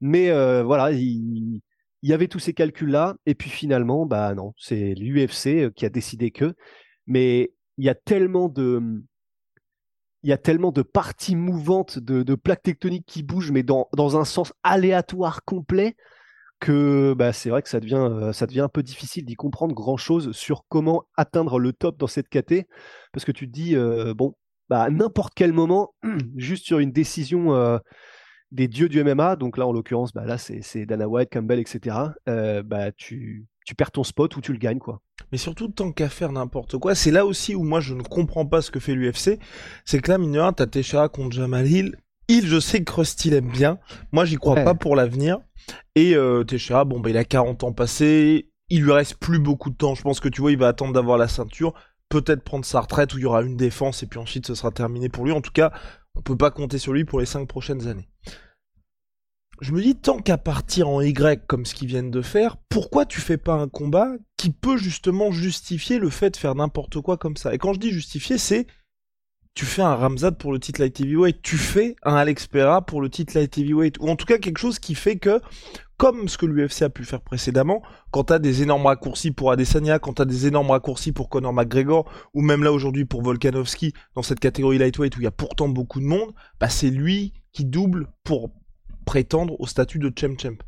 Mais 0.00 0.30
euh, 0.30 0.62
voilà, 0.62 0.92
il, 0.92 1.60
il, 2.02 2.10
y 2.10 2.12
avait 2.12 2.28
tous 2.28 2.38
ces 2.38 2.54
calculs-là. 2.54 3.16
Et 3.26 3.34
puis 3.34 3.50
finalement, 3.50 4.06
bah 4.06 4.34
non, 4.34 4.52
c'est 4.56 4.94
l'UFC 4.94 5.46
euh, 5.46 5.70
qui 5.70 5.84
a 5.84 5.90
décidé 5.90 6.30
que. 6.30 6.54
Mais 7.06 7.52
il 7.78 7.84
y 7.84 7.88
a 7.88 7.94
tellement 7.94 8.48
de 8.48 9.02
il 10.26 10.30
y 10.30 10.32
a 10.32 10.38
tellement 10.38 10.72
de 10.72 10.82
parties 10.82 11.36
mouvantes, 11.36 12.00
de, 12.00 12.34
plaques 12.34 12.64
tectoniques 12.64 13.06
qui 13.06 13.22
bougent, 13.22 13.52
mais 13.52 13.62
dans, 13.62 13.86
un 13.96 14.24
sens 14.24 14.52
aléatoire 14.64 15.44
complet, 15.44 15.94
que 16.58 17.14
bah, 17.16 17.32
c'est 17.32 17.48
vrai 17.48 17.62
que 17.62 17.68
ça 17.68 17.78
devient, 17.78 18.08
euh, 18.10 18.32
ça 18.32 18.48
devient 18.48 18.62
un 18.62 18.68
peu 18.68 18.82
difficile 18.82 19.24
d'y 19.24 19.36
comprendre 19.36 19.72
grand-chose 19.72 20.32
sur 20.32 20.64
comment 20.68 21.04
atteindre 21.16 21.60
le 21.60 21.72
top 21.72 21.96
dans 21.96 22.08
cette 22.08 22.28
KT, 22.28 22.66
parce 23.12 23.24
que 23.24 23.30
tu 23.30 23.46
te 23.46 23.52
dis, 23.52 23.76
euh, 23.76 24.14
bon, 24.14 24.34
bah, 24.68 24.82
à 24.82 24.90
n'importe 24.90 25.32
quel 25.36 25.52
moment, 25.52 25.94
juste 26.36 26.66
sur 26.66 26.80
une 26.80 26.90
décision 26.90 27.54
euh, 27.54 27.78
des 28.50 28.66
dieux 28.66 28.88
du 28.88 29.04
MMA, 29.04 29.36
donc 29.36 29.56
là 29.56 29.68
en 29.68 29.72
l'occurrence, 29.72 30.12
bah, 30.12 30.24
là 30.24 30.38
c'est 30.38 30.86
Dana 30.86 31.06
White, 31.06 31.30
Campbell, 31.30 31.60
etc., 31.60 31.98
tu, 32.96 33.46
tu 33.64 33.74
perds 33.76 33.92
ton 33.92 34.02
spot 34.02 34.34
ou 34.34 34.40
tu 34.40 34.52
le 34.52 34.58
gagnes, 34.58 34.80
quoi. 34.80 35.00
Mais 35.32 35.38
surtout, 35.38 35.68
tant 35.68 35.92
qu'à 35.92 36.08
faire 36.08 36.32
n'importe 36.32 36.78
quoi, 36.78 36.94
c'est 36.94 37.10
là 37.10 37.26
aussi 37.26 37.54
où 37.54 37.62
moi 37.62 37.80
je 37.80 37.94
ne 37.94 38.02
comprends 38.02 38.46
pas 38.46 38.62
ce 38.62 38.70
que 38.70 38.80
fait 38.80 38.94
l'UFC. 38.94 39.38
C'est 39.84 40.00
que 40.00 40.10
là, 40.10 40.18
mine 40.18 40.32
de 40.32 40.50
t'as 40.52 40.66
Teixeira 40.66 41.08
contre 41.08 41.36
Jamal 41.36 41.66
Hill. 41.66 41.96
Hill, 42.28 42.46
je 42.46 42.60
sais 42.60 42.80
que 42.80 42.84
Krusty 42.84 43.30
l'aime 43.30 43.50
bien. 43.50 43.78
Moi, 44.12 44.24
j'y 44.24 44.36
crois 44.36 44.56
pas 44.56 44.74
pour 44.74 44.96
l'avenir. 44.96 45.38
Et 45.94 46.14
euh, 46.14 46.44
Teixeira, 46.44 46.84
bon, 46.84 47.00
bah, 47.00 47.10
il 47.10 47.16
a 47.16 47.24
40 47.24 47.64
ans 47.64 47.72
passés. 47.72 48.48
Il 48.68 48.82
lui 48.82 48.92
reste 48.92 49.16
plus 49.16 49.38
beaucoup 49.38 49.70
de 49.70 49.76
temps. 49.76 49.94
Je 49.94 50.02
pense 50.02 50.20
que 50.20 50.28
tu 50.28 50.40
vois, 50.40 50.52
il 50.52 50.58
va 50.58 50.68
attendre 50.68 50.92
d'avoir 50.92 51.18
la 51.18 51.28
ceinture. 51.28 51.74
Peut-être 52.08 52.42
prendre 52.42 52.64
sa 52.64 52.80
retraite 52.80 53.14
où 53.14 53.18
il 53.18 53.22
y 53.22 53.26
aura 53.26 53.42
une 53.42 53.56
défense 53.56 54.02
et 54.02 54.06
puis 54.06 54.18
ensuite 54.18 54.46
ce 54.46 54.54
sera 54.54 54.70
terminé 54.70 55.08
pour 55.08 55.24
lui. 55.24 55.32
En 55.32 55.40
tout 55.40 55.52
cas, 55.52 55.72
on 56.14 56.22
peut 56.22 56.36
pas 56.36 56.52
compter 56.52 56.78
sur 56.78 56.92
lui 56.92 57.04
pour 57.04 57.18
les 57.18 57.26
5 57.26 57.48
prochaines 57.48 57.88
années 57.88 58.08
je 59.60 59.72
me 59.72 59.80
dis, 59.80 59.94
tant 59.94 60.18
qu'à 60.18 60.38
partir 60.38 60.88
en 60.88 61.00
Y 61.00 61.46
comme 61.46 61.64
ce 61.64 61.74
qu'ils 61.74 61.88
viennent 61.88 62.10
de 62.10 62.22
faire, 62.22 62.56
pourquoi 62.68 63.06
tu 63.06 63.20
fais 63.20 63.38
pas 63.38 63.54
un 63.54 63.68
combat 63.68 64.12
qui 64.36 64.50
peut 64.50 64.76
justement 64.76 65.30
justifier 65.30 65.98
le 65.98 66.10
fait 66.10 66.30
de 66.30 66.36
faire 66.36 66.54
n'importe 66.54 67.00
quoi 67.00 67.16
comme 67.16 67.36
ça. 67.36 67.54
Et 67.54 67.58
quand 67.58 67.72
je 67.72 67.80
dis 67.80 67.90
justifier, 67.90 68.38
c'est 68.38 68.66
tu 69.54 69.64
fais 69.64 69.82
un 69.82 69.94
Ramzad 69.94 70.36
pour 70.36 70.52
le 70.52 70.60
titre 70.60 70.82
Light 70.82 71.00
Heavyweight, 71.00 71.40
tu 71.40 71.56
fais 71.56 71.96
un 72.02 72.14
Alex 72.14 72.46
Pereira 72.46 72.84
pour 72.84 73.00
le 73.00 73.08
titre 73.08 73.32
Light 73.34 73.56
Heavyweight, 73.56 73.96
ou 74.00 74.08
en 74.10 74.16
tout 74.16 74.26
cas 74.26 74.36
quelque 74.36 74.58
chose 74.58 74.78
qui 74.78 74.94
fait 74.94 75.16
que 75.16 75.40
comme 75.96 76.28
ce 76.28 76.36
que 76.36 76.44
l'UFC 76.44 76.82
a 76.82 76.90
pu 76.90 77.04
faire 77.04 77.22
précédemment, 77.22 77.80
quand 78.10 78.24
t'as 78.24 78.38
des 78.38 78.62
énormes 78.62 78.84
raccourcis 78.84 79.30
pour 79.30 79.50
Adesanya, 79.50 79.98
quand 79.98 80.12
t'as 80.12 80.26
des 80.26 80.46
énormes 80.46 80.70
raccourcis 80.70 81.12
pour 81.12 81.30
Conor 81.30 81.54
McGregor, 81.54 82.10
ou 82.34 82.42
même 82.42 82.62
là 82.62 82.70
aujourd'hui 82.70 83.06
pour 83.06 83.22
Volkanovski, 83.22 83.94
dans 84.14 84.22
cette 84.22 84.40
catégorie 84.40 84.76
lightweight 84.76 85.16
où 85.16 85.20
il 85.20 85.24
y 85.24 85.28
a 85.28 85.30
pourtant 85.30 85.70
beaucoup 85.70 86.00
de 86.00 86.04
monde, 86.04 86.34
bah 86.60 86.68
c'est 86.68 86.90
lui 86.90 87.32
qui 87.52 87.64
double 87.64 88.08
pour 88.24 88.50
prétendre 89.06 89.58
au 89.58 89.66
statut 89.66 89.98
de 89.98 90.12
champ 90.14 90.36
champ 90.38 90.58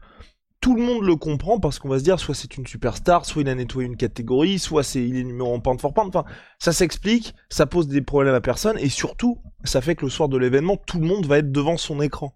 tout 0.61 0.75
le 0.75 0.83
monde 0.83 1.05
le 1.05 1.17
comprend 1.17 1.61
parce 1.61 1.79
qu'on 1.79 1.89
va 1.89 1.99
se 1.99 2.05
dire 2.05 2.19
soit 2.19 2.35
c'est 2.35 2.57
une 2.57 2.67
superstar, 2.67 3.25
soit 3.25 3.43
il 3.43 3.49
a 3.49 3.55
nettoyé 3.55 3.89
une 3.89 3.97
catégorie, 3.97 4.59
soit 4.59 4.83
c'est 4.83 5.07
il 5.07 5.17
est 5.17 5.25
numéro 5.25 5.55
en 5.55 5.61
pound 5.61 5.81
for 5.81 5.95
pound. 5.95 6.09
Enfin, 6.09 6.25
ça 6.59 6.73
s'explique, 6.73 7.35
ça 7.49 7.67
pose 7.67 7.87
des 7.87 8.03
problèmes 8.03 8.35
à 8.35 8.41
personne 8.41 8.79
et 8.79 8.89
surtout, 8.89 9.41
ça 9.65 9.81
fait 9.81 9.95
que 9.95 10.05
le 10.05 10.11
soir 10.11 10.29
de 10.29 10.37
l'événement, 10.37 10.77
tout 10.77 10.99
le 10.99 11.07
monde 11.07 11.27
va 11.27 11.39
être 11.39 11.53
devant 11.53 11.77
son 11.77 12.01
écran. 12.01 12.35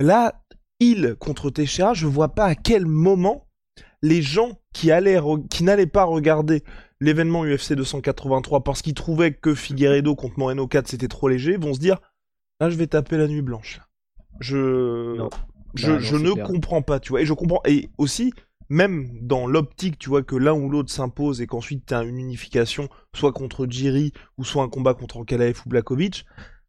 Là, 0.00 0.42
il 0.80 1.14
contre 1.18 1.50
Teixeira, 1.50 1.94
je 1.94 2.06
vois 2.06 2.34
pas 2.34 2.44
à 2.44 2.54
quel 2.54 2.86
moment 2.86 3.46
les 4.02 4.20
gens 4.20 4.60
qui 4.74 4.90
allaient 4.90 5.20
qui 5.48 5.64
n'allaient 5.64 5.86
pas 5.86 6.04
regarder 6.04 6.62
l'événement 7.00 7.44
UFC 7.44 7.72
283 7.72 8.62
parce 8.62 8.82
qu'ils 8.82 8.94
trouvaient 8.94 9.32
que 9.32 9.54
Figueredo 9.54 10.14
contre 10.14 10.38
Moreno 10.38 10.66
4 10.66 10.88
c'était 10.88 11.08
trop 11.08 11.28
léger, 11.28 11.56
vont 11.56 11.72
se 11.72 11.80
dire 11.80 12.00
là 12.60 12.68
je 12.68 12.76
vais 12.76 12.86
taper 12.86 13.16
la 13.16 13.28
nuit 13.28 13.42
blanche. 13.42 13.80
Je 14.40 15.18
je, 15.74 15.92
bah 15.92 15.98
je 15.98 16.16
ne 16.16 16.32
comprends 16.32 16.82
pas, 16.82 17.00
tu 17.00 17.10
vois. 17.10 17.22
Et 17.22 17.26
je 17.26 17.32
comprends. 17.32 17.60
Et 17.66 17.90
aussi, 17.98 18.32
même 18.68 19.08
dans 19.20 19.46
l'optique, 19.46 19.98
tu 19.98 20.08
vois, 20.08 20.22
que 20.22 20.36
l'un 20.36 20.54
ou 20.54 20.68
l'autre 20.68 20.92
s'impose 20.92 21.40
et 21.40 21.46
qu'ensuite 21.46 21.86
tu 21.86 21.94
as 21.94 22.02
une 22.02 22.18
unification, 22.18 22.88
soit 23.14 23.32
contre 23.32 23.66
Jiri 23.68 24.12
ou 24.38 24.44
soit 24.44 24.62
un 24.62 24.68
combat 24.68 24.94
contre 24.94 25.18
Ankalaev 25.18 25.60
ou 25.64 25.68
Blakovic, 25.68 26.24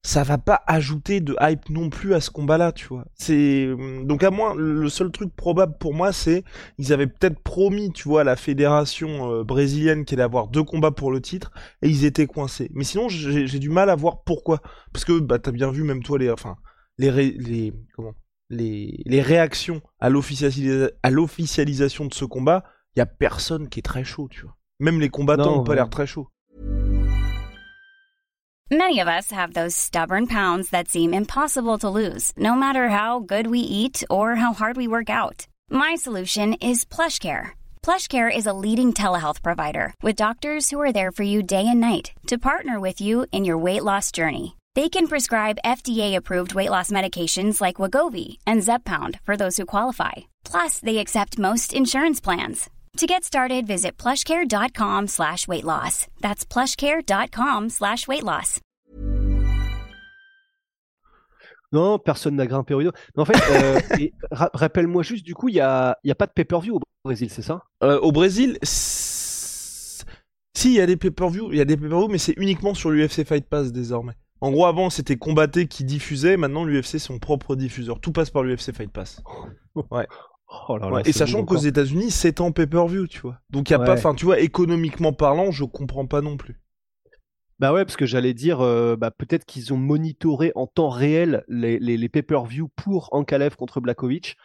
ça 0.06 0.24
va 0.24 0.38
pas 0.38 0.62
ajouter 0.68 1.20
de 1.20 1.36
hype 1.42 1.68
non 1.72 1.90
plus 1.90 2.14
à 2.14 2.22
ce 2.22 2.30
combat-là, 2.30 2.72
tu 2.72 2.86
vois. 2.86 3.06
C'est 3.16 3.68
donc 4.04 4.24
à 4.24 4.30
moi 4.30 4.54
le 4.56 4.88
seul 4.88 5.12
truc 5.12 5.36
probable 5.36 5.78
pour 5.80 5.96
moi, 5.96 6.14
c'est 6.14 6.44
ils 6.78 6.94
avaient 6.94 7.08
peut-être 7.08 7.40
promis, 7.40 7.92
tu 7.92 8.08
vois, 8.08 8.22
à 8.22 8.24
la 8.24 8.36
fédération 8.36 9.32
euh, 9.32 9.44
brésilienne 9.44 10.06
qu'elle 10.06 10.20
allait 10.20 10.26
avoir 10.26 10.48
deux 10.48 10.64
combats 10.64 10.92
pour 10.92 11.12
le 11.12 11.22
titre 11.22 11.52
et 11.82 11.90
ils 11.90 12.06
étaient 12.06 12.28
coincés. 12.28 12.70
Mais 12.76 12.84
sinon, 12.84 13.10
j'ai 13.10 13.60
du 13.60 13.70
mal 13.70 13.90
à 13.90 13.96
voir 13.96 14.22
pourquoi, 14.24 14.62
parce 14.94 15.06
que 15.06 15.20
bah 15.20 15.40
t'as 15.40 15.52
bien 15.52 15.72
vu 15.72 15.84
même 15.84 16.04
toi 16.04 16.20
les, 16.20 16.30
enfin 16.30 16.56
les 17.00 17.32
les 17.32 17.74
comment 17.96 18.14
les, 18.50 19.02
les 19.06 19.22
réactions 19.22 19.82
à 20.00 20.10
l'officialisation 20.10 22.06
de 22.06 22.14
ce 22.14 22.26
combat, 22.26 22.64
il 22.96 23.00
y 23.00 23.02
a 23.02 23.06
personne 23.06 23.70
qui 23.70 23.80
est 23.80 23.84
très 23.84 24.04
chaud, 24.04 24.28
tu 24.30 24.42
vois. 24.42 24.56
Même 24.80 25.00
les 25.00 25.10
combattants 25.10 25.58
n'ont 25.58 25.64
pas 25.64 25.76
l'air 25.76 25.90
très 25.90 26.08
chauds. 26.08 26.30
Many 28.72 29.00
of 29.00 29.08
us 29.08 29.32
have 29.32 29.54
those 29.54 29.76
stubborn 29.76 30.26
pounds 30.26 30.72
that 30.72 30.88
seem 30.88 31.14
impossible 31.14 31.78
to 31.78 31.88
lose, 31.88 32.32
no 32.36 32.56
matter 32.56 32.90
how 32.90 33.20
good 33.20 33.46
we 33.46 33.60
eat 33.60 34.04
or 34.10 34.36
how 34.36 34.54
hard 34.54 34.76
we 34.76 34.88
work 34.88 35.08
out. 35.08 35.46
My 35.70 35.94
solution 35.94 36.54
is 36.56 36.84
PlushCare. 36.84 37.52
PlushCare 37.84 38.36
is 38.36 38.48
a 38.48 38.54
leading 38.54 38.92
telehealth 38.92 39.44
provider 39.44 39.94
with 40.02 40.16
doctors 40.16 40.72
who 40.72 40.82
are 40.82 40.92
there 40.92 41.12
for 41.12 41.22
you 41.22 41.44
day 41.44 41.68
and 41.68 41.80
night 41.80 42.14
to 42.26 42.40
partner 42.40 42.80
with 42.80 43.00
you 43.00 43.28
in 43.32 43.46
your 43.46 43.60
weight 43.60 43.84
loss 43.84 44.12
journey. 44.12 44.56
They 44.76 44.90
can 44.90 45.08
prescribe 45.08 45.58
FDA-approved 45.64 46.54
weight 46.54 46.70
loss 46.70 46.92
medications 46.92 47.62
like 47.62 47.78
Wagovi 47.78 48.40
and 48.46 48.62
Zepbound 48.62 49.22
for 49.24 49.38
those 49.38 49.56
who 49.56 49.66
qualify. 49.66 50.12
Plus, 50.44 50.80
they 50.80 50.98
accept 50.98 51.40
most 51.40 51.72
insurance 51.74 52.20
plans. 52.20 52.70
To 52.98 53.06
get 53.08 53.24
started, 53.24 53.66
visit 53.68 53.98
plushcare.com 53.98 55.08
slash 55.08 55.48
weight 55.48 55.64
loss. 55.64 56.08
That's 56.20 56.46
plushcare.com 56.46 57.70
slash 57.70 58.06
weight 58.08 58.24
loss. 58.24 58.60
Non, 61.72 61.98
personne 61.98 62.36
n'a 62.36 62.46
grimpé 62.46 62.74
au 62.74 62.78
rideau. 62.80 62.92
Mais 63.16 63.22
en 63.22 63.26
fait, 63.26 63.42
euh, 63.52 63.80
ra 64.32 64.50
rappelle-moi 64.54 65.04
juste, 65.04 65.26
du 65.26 65.34
coup, 65.34 65.48
il 65.48 65.54
n'y 65.54 65.62
a, 65.62 65.98
y 66.04 66.12
a 66.12 66.16
pas 66.16 66.26
de 66.26 66.32
pay-per-view 66.34 66.76
au 66.76 66.80
Brésil, 67.06 67.30
c'est 67.30 67.42
ça? 67.42 67.64
Euh, 67.84 67.98
Au 68.00 68.12
Brésil, 68.12 68.58
si, 68.62 70.04
il 70.66 70.74
y 70.74 70.82
a 70.82 70.86
des 70.86 70.98
pay-per-view, 70.98 71.52
il 71.52 71.58
y 71.58 71.62
a 71.62 71.66
des 71.66 71.78
pay-per-view, 71.78 72.10
mais 72.10 72.18
c'est 72.18 72.36
uniquement 72.38 72.74
sur 72.74 72.92
l'UFC 72.92 73.26
Fight 73.26 73.46
Pass 73.48 73.72
désormais. 73.72 74.16
En 74.42 74.52
gros, 74.52 74.66
avant, 74.66 74.90
c'était 74.90 75.16
Combatté 75.16 75.68
qui 75.68 75.84
diffusait. 75.84 76.38
Maintenant, 76.38 76.66
l'UFC, 76.66 77.00
son 77.00 77.20
propre 77.20 77.56
diffuseur. 77.56 78.00
Tout 78.00 78.12
passe 78.12 78.30
par 78.30 78.44
l'UFC 78.44 78.74
Fight 78.74 78.92
Pass. 78.92 79.22
Ouais. 79.92 80.08
Oh 80.70 80.80
et 81.04 81.12
sachant 81.12 81.44
qu'aux 81.44 81.58
États-Unis, 81.58 82.12
c'est 82.12 82.40
en 82.40 82.54
pay-per-view, 82.54 83.08
tu 83.08 83.20
vois. 83.20 83.42
Donc, 83.50 83.70
il 83.70 83.74
y 83.74 83.76
a 83.76 83.80
pas. 83.80 83.94
Enfin, 83.94 84.14
tu 84.14 84.24
vois, 84.24 84.40
économiquement 84.40 85.12
parlant, 85.12 85.52
je 85.52 85.66
comprends 85.66 86.06
pas 86.06 86.22
non 86.22 86.38
plus. 86.38 86.62
Bah 87.60 87.74
ouais, 87.74 87.84
parce 87.84 87.98
que 87.98 88.06
j'allais 88.06 88.34
dire, 88.34 88.62
euh, 88.62 88.96
bah, 88.96 89.12
peut-être 89.12 89.44
qu'ils 89.44 89.74
ont 89.74 89.78
monitoré 89.78 90.52
en 90.56 90.68
temps 90.68 90.90
réel 90.90 91.44
les, 91.50 91.80
les, 91.80 92.10
pay-per-view 92.10 92.70
pour 92.76 93.10
Ankalev 93.12 93.56
contre 93.56 93.82
Blakovic. 93.82 94.38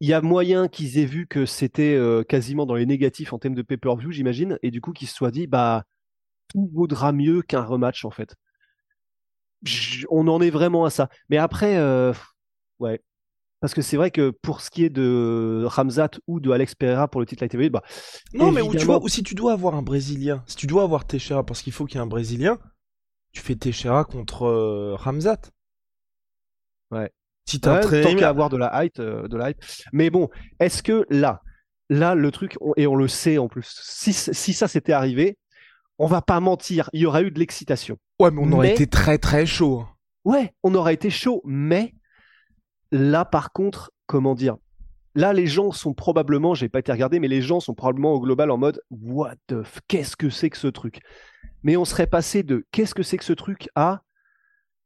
Il 0.00 0.08
y 0.08 0.12
a 0.12 0.22
moyen 0.22 0.68
qu'ils 0.68 0.98
aient 0.98 1.06
vu 1.06 1.26
que 1.26 1.44
c'était 1.46 1.94
euh, 1.94 2.22
quasiment 2.22 2.64
dans 2.64 2.74
les 2.74 2.86
négatifs 2.86 3.32
en 3.32 3.38
termes 3.38 3.54
de 3.54 3.62
pay-per-view, 3.62 4.12
j'imagine, 4.12 4.58
et 4.62 4.70
du 4.70 4.80
coup 4.80 4.92
qu'ils 4.92 5.08
se 5.08 5.14
soient 5.14 5.30
dit, 5.30 5.46
bah, 5.46 5.84
tout 6.48 6.70
vaudra 6.74 7.12
mieux 7.12 7.42
qu'un 7.42 7.62
rematch 7.62 8.04
en 8.04 8.10
fait 8.10 8.34
on 10.10 10.28
en 10.28 10.40
est 10.40 10.50
vraiment 10.50 10.84
à 10.84 10.90
ça. 10.90 11.08
Mais 11.28 11.36
après, 11.36 11.76
euh, 11.76 12.12
ouais. 12.78 13.00
Parce 13.60 13.72
que 13.72 13.80
c'est 13.80 13.96
vrai 13.96 14.10
que 14.10 14.30
pour 14.30 14.60
ce 14.60 14.68
qui 14.70 14.84
est 14.84 14.90
de 14.90 15.64
Ramzat 15.66 16.10
ou 16.26 16.38
de 16.38 16.50
Alex 16.50 16.74
Pereira 16.74 17.08
pour 17.08 17.20
le 17.20 17.26
titre 17.26 17.42
light 17.44 17.72
bah. 17.72 17.82
Non, 18.34 18.52
mais 18.52 18.60
où 18.60 18.74
tu 18.74 18.84
vois, 18.84 19.02
ou 19.02 19.08
si 19.08 19.22
tu 19.22 19.34
dois 19.34 19.52
avoir 19.52 19.74
un 19.74 19.80
Brésilien, 19.80 20.44
si 20.46 20.56
tu 20.56 20.66
dois 20.66 20.82
avoir 20.82 21.06
Teixeira 21.06 21.46
parce 21.46 21.62
qu'il 21.62 21.72
faut 21.72 21.86
qu'il 21.86 21.96
y 21.96 21.98
ait 21.98 22.02
un 22.02 22.06
Brésilien, 22.06 22.58
tu 23.32 23.40
fais 23.40 23.54
Teixeira 23.54 24.04
contre 24.04 24.44
euh, 24.44 24.94
Ramzat. 24.96 25.50
Ouais. 26.90 27.10
Si 27.46 27.58
t'as 27.58 27.86
ouais, 27.86 28.02
tant 28.02 28.14
qu'à 28.14 28.28
avoir 28.28 28.50
de 28.50 28.58
la 28.58 28.84
hype, 28.84 28.98
euh, 28.98 29.28
de 29.28 29.36
la 29.36 29.50
hype. 29.50 29.62
Mais 29.92 30.10
bon, 30.10 30.28
est-ce 30.60 30.82
que 30.82 31.06
là, 31.08 31.40
là, 31.88 32.14
le 32.14 32.30
truc, 32.30 32.56
et 32.76 32.86
on 32.86 32.96
le 32.96 33.08
sait 33.08 33.38
en 33.38 33.48
plus, 33.48 33.80
si, 33.82 34.12
si 34.12 34.52
ça 34.52 34.68
s'était 34.68 34.92
arrivé, 34.92 35.38
on 35.98 36.06
va 36.06 36.22
pas 36.22 36.40
mentir, 36.40 36.90
il 36.92 37.00
y 37.00 37.06
aurait 37.06 37.22
eu 37.22 37.30
de 37.30 37.38
l'excitation. 37.38 37.98
Ouais, 38.20 38.30
mais 38.30 38.40
on 38.42 38.52
aurait 38.52 38.72
été 38.72 38.86
très 38.86 39.18
très 39.18 39.46
chaud. 39.46 39.80
Hein. 39.80 39.88
Ouais, 40.24 40.54
on 40.62 40.74
aurait 40.74 40.94
été 40.94 41.10
chaud, 41.10 41.42
mais 41.44 41.94
là 42.90 43.24
par 43.24 43.52
contre, 43.52 43.92
comment 44.06 44.34
dire? 44.34 44.56
Là, 45.16 45.32
les 45.32 45.46
gens 45.46 45.70
sont 45.70 45.94
probablement, 45.94 46.54
j'ai 46.54 46.68
pas 46.68 46.80
été 46.80 46.90
regardé, 46.90 47.20
mais 47.20 47.28
les 47.28 47.40
gens 47.40 47.60
sont 47.60 47.74
probablement 47.74 48.14
au 48.14 48.20
global 48.20 48.50
en 48.50 48.58
mode 48.58 48.82
What 48.90 49.36
the 49.46 49.62
f... 49.62 49.78
Qu'est-ce 49.86 50.16
que 50.16 50.28
c'est 50.28 50.50
que 50.50 50.56
ce 50.56 50.66
truc? 50.66 51.00
Mais 51.62 51.76
on 51.76 51.84
serait 51.84 52.08
passé 52.08 52.42
de 52.42 52.66
Qu'est-ce 52.72 52.94
que 52.94 53.04
c'est 53.04 53.16
que 53.16 53.24
ce 53.24 53.32
truc 53.32 53.68
à 53.76 54.02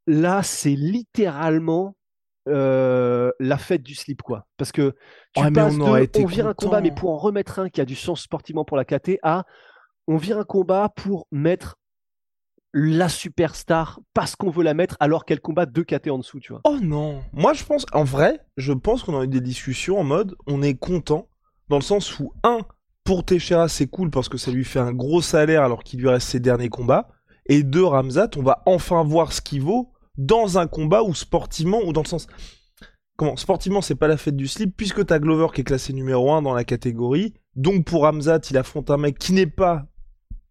Là, 0.05 0.43
c'est 0.43 0.75
littéralement 0.75 1.95
euh, 2.47 3.31
la 3.39 3.57
fête 3.57 3.81
du 3.81 3.95
slip, 3.95 4.21
quoi. 4.21 4.45
Parce 4.57 4.71
que 4.71 4.95
tu 5.35 5.51
passes 5.51 5.75
on, 5.75 5.77
de, 5.77 6.09
on 6.19 6.25
vire 6.25 6.47
un 6.47 6.53
combat, 6.53 6.81
mais 6.81 6.91
pour 6.91 7.09
en 7.11 7.17
remettre 7.17 7.59
un 7.59 7.69
qui 7.69 7.81
a 7.81 7.85
du 7.85 7.95
sens 7.95 8.21
sportivement 8.21 8.65
pour 8.65 8.77
la 8.77 8.85
KT, 8.85 9.17
à 9.23 9.45
on 10.07 10.17
vire 10.17 10.37
un 10.37 10.43
combat 10.43 10.89
pour 10.95 11.27
mettre 11.31 11.78
la 12.73 13.09
superstar 13.09 13.99
parce 14.13 14.35
qu'on 14.35 14.49
veut 14.49 14.63
la 14.63 14.73
mettre 14.73 14.95
alors 14.99 15.25
qu'elle 15.25 15.41
combat 15.41 15.65
deux 15.65 15.83
KT 15.83 16.09
en 16.09 16.19
dessous, 16.19 16.39
tu 16.39 16.53
vois. 16.53 16.61
Oh 16.65 16.77
non, 16.81 17.21
moi 17.33 17.53
je 17.53 17.63
pense, 17.63 17.85
en 17.93 18.03
vrai, 18.03 18.39
je 18.57 18.73
pense 18.73 19.03
qu'on 19.03 19.19
a 19.19 19.23
eu 19.23 19.27
des 19.27 19.41
discussions 19.41 19.99
en 19.99 20.03
mode 20.03 20.35
on 20.47 20.61
est 20.61 20.75
content 20.75 21.27
dans 21.69 21.77
le 21.77 21.83
sens 21.83 22.19
où 22.19 22.33
un 22.43 22.59
pour 23.03 23.25
Teixeira 23.25 23.67
c'est 23.67 23.87
cool 23.87 24.11
parce 24.11 24.29
que 24.29 24.37
ça 24.37 24.51
lui 24.51 24.65
fait 24.65 24.79
un 24.79 24.93
gros 24.93 25.21
salaire 25.21 25.63
alors 25.63 25.83
qu'il 25.83 25.99
lui 25.99 26.09
reste 26.09 26.29
ses 26.29 26.39
derniers 26.39 26.69
combats. 26.69 27.09
Et 27.47 27.63
deux 27.63 27.83
Ramzat 27.83 28.29
on 28.37 28.43
va 28.43 28.61
enfin 28.65 29.03
voir 29.03 29.33
ce 29.33 29.41
qu'il 29.41 29.61
vaut 29.61 29.91
dans 30.17 30.59
un 30.59 30.67
combat 30.67 31.01
ou 31.01 31.15
sportivement 31.15 31.79
ou 31.83 31.93
dans 31.93 32.03
le 32.03 32.07
sens 32.07 32.27
comment 33.15 33.35
sportivement 33.35 33.81
c'est 33.81 33.95
pas 33.95 34.07
la 34.07 34.17
fête 34.17 34.35
du 34.35 34.47
slip 34.47 34.77
puisque 34.77 35.05
t'as 35.05 35.19
Glover 35.19 35.47
qui 35.53 35.61
est 35.61 35.65
classé 35.65 35.91
numéro 35.91 36.31
1 36.31 36.41
dans 36.41 36.53
la 36.53 36.63
catégorie. 36.63 37.33
Donc 37.55 37.85
pour 37.85 38.03
Ramzat 38.03 38.41
il 38.49 38.57
affronte 38.57 38.91
un 38.91 38.97
mec 38.97 39.17
qui 39.17 39.33
n'est 39.33 39.45
pas 39.45 39.87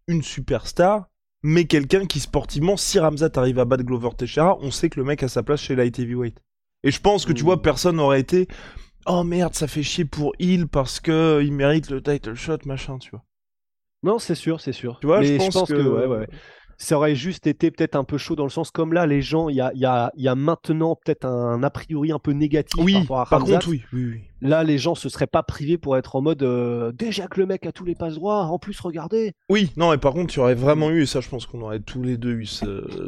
une 0.07 0.21
superstar, 0.21 1.08
mais 1.41 1.65
quelqu'un 1.65 2.05
qui 2.05 2.19
sportivement, 2.19 2.77
si 2.77 2.99
Ramzat 2.99 3.31
arrive 3.35 3.59
à 3.59 3.65
battre 3.65 3.83
Glover 3.83 4.09
Teixeira, 4.17 4.57
on 4.61 4.71
sait 4.71 4.89
que 4.89 4.99
le 4.99 5.05
mec 5.05 5.23
a 5.23 5.27
sa 5.27 5.43
place 5.43 5.61
chez 5.61 5.75
Light 5.75 5.97
Heavyweight. 5.97 6.37
Et 6.83 6.91
je 6.91 7.01
pense 7.01 7.25
que 7.25 7.33
tu 7.33 7.43
vois, 7.43 7.57
mmh. 7.57 7.61
personne 7.61 7.95
n'aurait 7.97 8.21
été 8.21 8.47
oh 9.05 9.23
merde, 9.23 9.53
ça 9.55 9.67
fait 9.67 9.83
chier 9.83 10.05
pour 10.05 10.33
Hill 10.39 10.67
parce 10.67 10.99
que 10.99 11.41
il 11.43 11.51
mérite 11.51 11.89
le 11.89 12.01
title 12.01 12.35
shot, 12.35 12.59
machin, 12.65 12.97
tu 12.99 13.11
vois. 13.11 13.23
Non, 14.03 14.19
c'est 14.19 14.35
sûr, 14.35 14.61
c'est 14.61 14.71
sûr. 14.71 14.97
Tu 15.01 15.07
vois, 15.07 15.21
je, 15.21 15.35
pense 15.35 15.67
que, 15.67 15.73
ouais, 15.73 16.05
ouais 16.05 16.27
ça 16.81 16.95
aurait 16.95 17.13
juste 17.13 17.45
été 17.45 17.71
peut-être 17.71 17.95
un 17.95 18.05
peu 18.05 18.17
chaud 18.17 18.37
dans 18.37 18.45
le 18.45 18.49
sens 18.49 18.71
comme 18.71 18.93
là, 18.93 19.05
les 19.05 19.21
gens, 19.21 19.49
il 19.49 19.57
y 19.57 19.61
a, 19.61 19.71
y, 19.75 19.85
a, 19.85 20.11
y 20.15 20.29
a, 20.29 20.35
maintenant 20.35 20.95
peut-être 20.95 21.25
un 21.25 21.61
a 21.61 21.69
priori 21.69 22.13
un 22.13 22.19
peu 22.19 22.31
négatif 22.31 22.81
oui, 22.81 22.93
par 23.05 23.17
rapport 23.17 23.19
à 23.19 23.39
Par 23.39 23.43
contre, 23.43 23.67
oui, 23.67 23.83
oui, 23.91 24.21
Là, 24.41 24.63
les 24.63 24.77
gens 24.77 24.95
se 24.95 25.09
seraient 25.09 25.27
pas 25.27 25.43
privés 25.43 25.77
pour 25.77 25.97
être 25.97 26.15
en 26.15 26.21
mode 26.21 26.41
euh, 26.41 26.93
déjà 26.93 27.27
que 27.27 27.41
le 27.41 27.45
mec 27.45 27.65
a 27.65 27.73
tous 27.73 27.83
les 27.83 27.95
passe 27.95 28.15
droits, 28.15 28.45
en 28.45 28.57
plus 28.57 28.79
regardez. 28.79 29.33
Oui, 29.49 29.71
non, 29.75 29.91
et 29.91 29.97
par 29.97 30.13
contre, 30.13 30.31
tu 30.31 30.39
aurais 30.39 30.55
vraiment 30.55 30.89
eu, 30.89 31.01
et 31.01 31.05
ça, 31.05 31.19
je 31.19 31.27
pense 31.27 31.45
qu'on 31.45 31.61
aurait 31.61 31.81
tous 31.81 32.01
les 32.01 32.15
deux 32.15 32.31
eu 32.31 32.47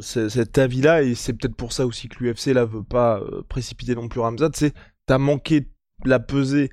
cet 0.01 0.57
avis-là, 0.57 1.03
et 1.03 1.15
c'est 1.15 1.31
peut-être 1.31 1.55
pour 1.55 1.71
ça 1.71 1.85
aussi 1.85 2.09
que 2.09 2.21
l'UFC 2.21 2.47
là 2.47 2.65
veut 2.65 2.83
pas 2.83 3.19
euh, 3.19 3.41
précipiter 3.47 3.95
non 3.95 4.09
plus 4.09 4.19
Ramzat, 4.19 4.49
c'est 4.53 4.73
t'as 5.05 5.17
manqué 5.17 5.69
la 6.03 6.19
pesée 6.19 6.71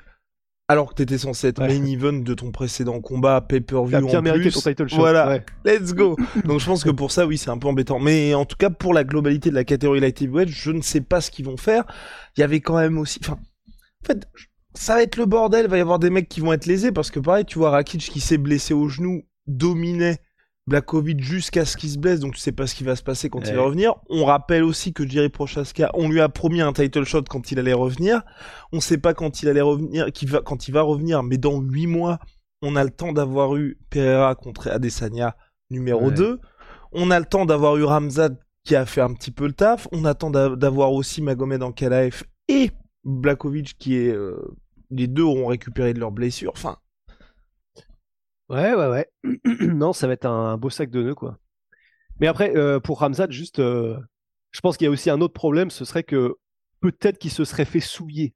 alors 0.70 0.90
que 0.90 0.94
t'étais 0.94 1.16
censé 1.16 1.48
être 1.48 1.60
main 1.60 1.84
event 1.84 2.12
de 2.12 2.34
ton 2.34 2.52
précédent 2.52 3.00
combat, 3.00 3.40
pay-per-view 3.40 4.06
bien 4.06 4.18
en 4.18 4.22
mérité 4.22 4.50
plus. 4.50 4.62
ton 4.62 4.70
title 4.70 4.88
shot. 4.88 4.96
Voilà, 4.96 5.40
let's 5.64 5.94
go. 5.94 6.14
Donc 6.44 6.60
je 6.60 6.66
pense 6.66 6.84
que 6.84 6.90
pour 6.90 7.10
ça, 7.10 7.26
oui, 7.26 7.38
c'est 7.38 7.48
un 7.48 7.56
peu 7.56 7.68
embêtant. 7.68 7.98
Mais 7.98 8.34
en 8.34 8.44
tout 8.44 8.56
cas, 8.56 8.68
pour 8.68 8.92
la 8.92 9.02
globalité 9.02 9.48
de 9.48 9.54
la 9.54 9.64
catégorie 9.64 10.00
light 10.00 10.20
heavyweight, 10.20 10.50
je 10.50 10.70
ne 10.70 10.82
sais 10.82 11.00
pas 11.00 11.22
ce 11.22 11.30
qu'ils 11.30 11.46
vont 11.46 11.56
faire. 11.56 11.84
Il 12.36 12.40
y 12.40 12.42
avait 12.42 12.60
quand 12.60 12.76
même 12.76 12.98
aussi, 12.98 13.18
enfin, 13.22 13.38
en 13.38 14.06
fait, 14.06 14.28
ça 14.74 14.96
va 14.96 15.02
être 15.02 15.16
le 15.16 15.24
bordel. 15.24 15.64
Il 15.64 15.70
va 15.70 15.78
y 15.78 15.80
avoir 15.80 15.98
des 15.98 16.10
mecs 16.10 16.28
qui 16.28 16.40
vont 16.40 16.52
être 16.52 16.66
lésés 16.66 16.92
parce 16.92 17.10
que 17.10 17.18
pareil, 17.18 17.46
tu 17.46 17.58
vois 17.58 17.70
Rakic 17.70 18.02
qui 18.02 18.20
s'est 18.20 18.38
blessé 18.38 18.74
au 18.74 18.88
genou, 18.88 19.22
dominait 19.46 20.18
Blakovic 20.68 21.20
jusqu'à 21.20 21.64
ce 21.64 21.76
qu'il 21.76 21.90
se 21.90 21.98
blesse, 21.98 22.20
donc 22.20 22.34
tu 22.34 22.40
sais 22.40 22.52
pas 22.52 22.66
ce 22.66 22.74
qui 22.74 22.84
va 22.84 22.94
se 22.94 23.02
passer 23.02 23.30
quand 23.30 23.40
il 23.48 23.54
va 23.54 23.62
revenir. 23.62 23.94
On 24.10 24.24
rappelle 24.24 24.62
aussi 24.62 24.92
que 24.92 25.08
Jerry 25.08 25.30
Prochaska, 25.30 25.90
on 25.94 26.08
lui 26.08 26.20
a 26.20 26.28
promis 26.28 26.60
un 26.60 26.72
title 26.72 27.04
shot 27.04 27.24
quand 27.28 27.50
il 27.50 27.58
allait 27.58 27.72
revenir. 27.72 28.22
On 28.72 28.80
sait 28.80 28.98
pas 28.98 29.14
quand 29.14 29.42
il 29.42 29.48
allait 29.48 29.62
revenir, 29.62 30.06
va, 30.26 30.40
quand 30.42 30.68
il 30.68 30.72
va 30.72 30.82
revenir, 30.82 31.22
mais 31.22 31.38
dans 31.38 31.60
huit 31.60 31.86
mois, 31.86 32.18
on 32.60 32.76
a 32.76 32.84
le 32.84 32.90
temps 32.90 33.12
d'avoir 33.12 33.56
eu 33.56 33.78
Pereira 33.88 34.34
contre 34.34 34.68
Adesanya 34.68 35.36
numéro 35.70 36.10
2. 36.10 36.38
On 36.92 37.10
a 37.10 37.18
le 37.18 37.26
temps 37.26 37.46
d'avoir 37.46 37.76
eu 37.76 37.84
Ramzad 37.84 38.38
qui 38.64 38.76
a 38.76 38.84
fait 38.84 39.00
un 39.00 39.14
petit 39.14 39.30
peu 39.30 39.46
le 39.46 39.52
taf. 39.52 39.88
On 39.92 40.04
attend 40.04 40.30
d'avoir 40.30 40.92
aussi 40.92 41.22
Magomed 41.22 41.62
Ankalaev 41.62 42.24
et 42.48 42.70
Blakovic 43.04 43.76
qui 43.78 43.96
est... 43.96 44.12
Euh, 44.12 44.36
les 44.90 45.06
deux 45.06 45.22
auront 45.22 45.46
récupéré 45.46 45.92
de 45.92 46.00
leurs 46.00 46.12
blessures. 46.12 46.52
Enfin, 46.54 46.78
Ouais, 48.48 48.74
ouais, 48.74 48.86
ouais. 48.86 49.06
non, 49.66 49.92
ça 49.92 50.06
va 50.06 50.14
être 50.14 50.26
un, 50.26 50.56
beau 50.56 50.70
sac 50.70 50.90
de 50.90 51.02
nœuds, 51.02 51.14
quoi. 51.14 51.38
Mais 52.20 52.26
après, 52.26 52.56
euh, 52.56 52.80
pour 52.80 53.00
Ramzad, 53.00 53.30
juste, 53.30 53.58
euh, 53.58 53.96
je 54.50 54.60
pense 54.60 54.76
qu'il 54.76 54.86
y 54.86 54.88
a 54.88 54.90
aussi 54.90 55.10
un 55.10 55.20
autre 55.20 55.34
problème, 55.34 55.70
ce 55.70 55.84
serait 55.84 56.02
que 56.02 56.36
peut-être 56.80 57.18
qu'il 57.18 57.30
se 57.30 57.44
serait 57.44 57.66
fait 57.66 57.80
souiller, 57.80 58.34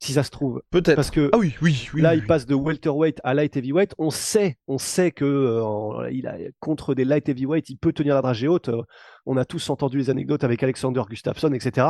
si 0.00 0.12
ça 0.12 0.22
se 0.22 0.30
trouve. 0.30 0.62
Peut-être. 0.70 0.96
Parce 0.96 1.10
que 1.10 1.30
ah 1.32 1.38
oui, 1.38 1.54
oui, 1.62 1.88
oui, 1.94 2.02
là, 2.02 2.14
il 2.14 2.26
passe 2.26 2.46
de 2.46 2.54
welterweight 2.54 3.20
à 3.24 3.34
light 3.34 3.56
heavyweight. 3.56 3.94
On 3.98 4.10
sait, 4.10 4.58
on 4.68 4.78
sait 4.78 5.10
que 5.10 5.24
euh, 5.24 6.10
il 6.12 6.26
a, 6.26 6.36
contre 6.60 6.94
des 6.94 7.04
light 7.04 7.28
heavyweight, 7.28 7.70
il 7.70 7.76
peut 7.76 7.92
tenir 7.92 8.14
la 8.14 8.22
dragée 8.22 8.48
haute. 8.48 8.70
on 9.26 9.36
a 9.36 9.44
tous 9.44 9.70
entendu 9.70 9.98
les 9.98 10.10
anecdotes 10.10 10.44
avec 10.44 10.62
Alexander 10.62 11.02
Gustafsson, 11.08 11.52
etc. 11.54 11.88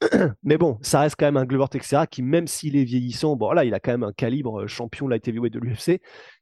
Mais 0.42 0.56
bon, 0.56 0.78
ça 0.80 1.00
reste 1.00 1.16
quand 1.18 1.26
même 1.26 1.36
un 1.36 1.44
Glover 1.44 1.68
Texera 1.70 2.06
qui, 2.06 2.22
même 2.22 2.46
s'il 2.46 2.76
est 2.76 2.84
vieillissant, 2.84 3.36
bon 3.36 3.52
là, 3.52 3.64
il 3.64 3.74
a 3.74 3.80
quand 3.80 3.92
même 3.92 4.02
un 4.02 4.12
calibre 4.12 4.66
champion 4.66 5.06
light 5.06 5.28
heavyweight 5.28 5.52
de 5.52 5.60
l'UFC. 5.60 6.00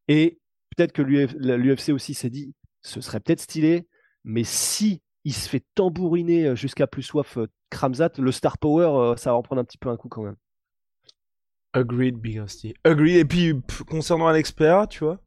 Et 0.09 0.39
peut-être 0.75 0.93
que 0.93 1.03
l'UFC 1.03 1.91
aussi 1.91 2.15
s'est 2.15 2.31
dit, 2.31 2.55
ce 2.81 3.01
serait 3.01 3.21
peut-être 3.21 3.41
stylé, 3.41 3.87
mais 4.25 4.45
si 4.45 5.03
il 5.25 5.33
se 5.33 5.49
fait 5.49 5.65
tambouriner 5.75 6.47
euh, 6.49 6.55
jusqu'à 6.57 6.87
plus 6.87 7.03
soif 7.03 7.39
euh, 7.39 7.47
Kramzat, 7.71 8.11
le 8.19 8.33
star 8.33 8.59
power, 8.59 8.87
euh, 8.87 9.17
ça 9.17 9.31
va 9.31 9.37
en 9.37 9.43
prendre 9.43 9.61
un 9.61 9.65
petit 9.65 9.79
peu 9.79 9.89
un 9.89 9.97
coup 9.97 10.09
quand 10.09 10.23
même. 10.23 10.37
Agreed, 11.73 12.17
Big 12.17 12.39
Hostie. 12.39 12.75
Agreed. 12.85 13.17
Et 13.17 13.25
puis, 13.25 13.55
concernant 13.87 14.27
Alex 14.27 14.53
Pereira, 14.53 14.87
tu 14.87 15.05
vois, 15.05 15.21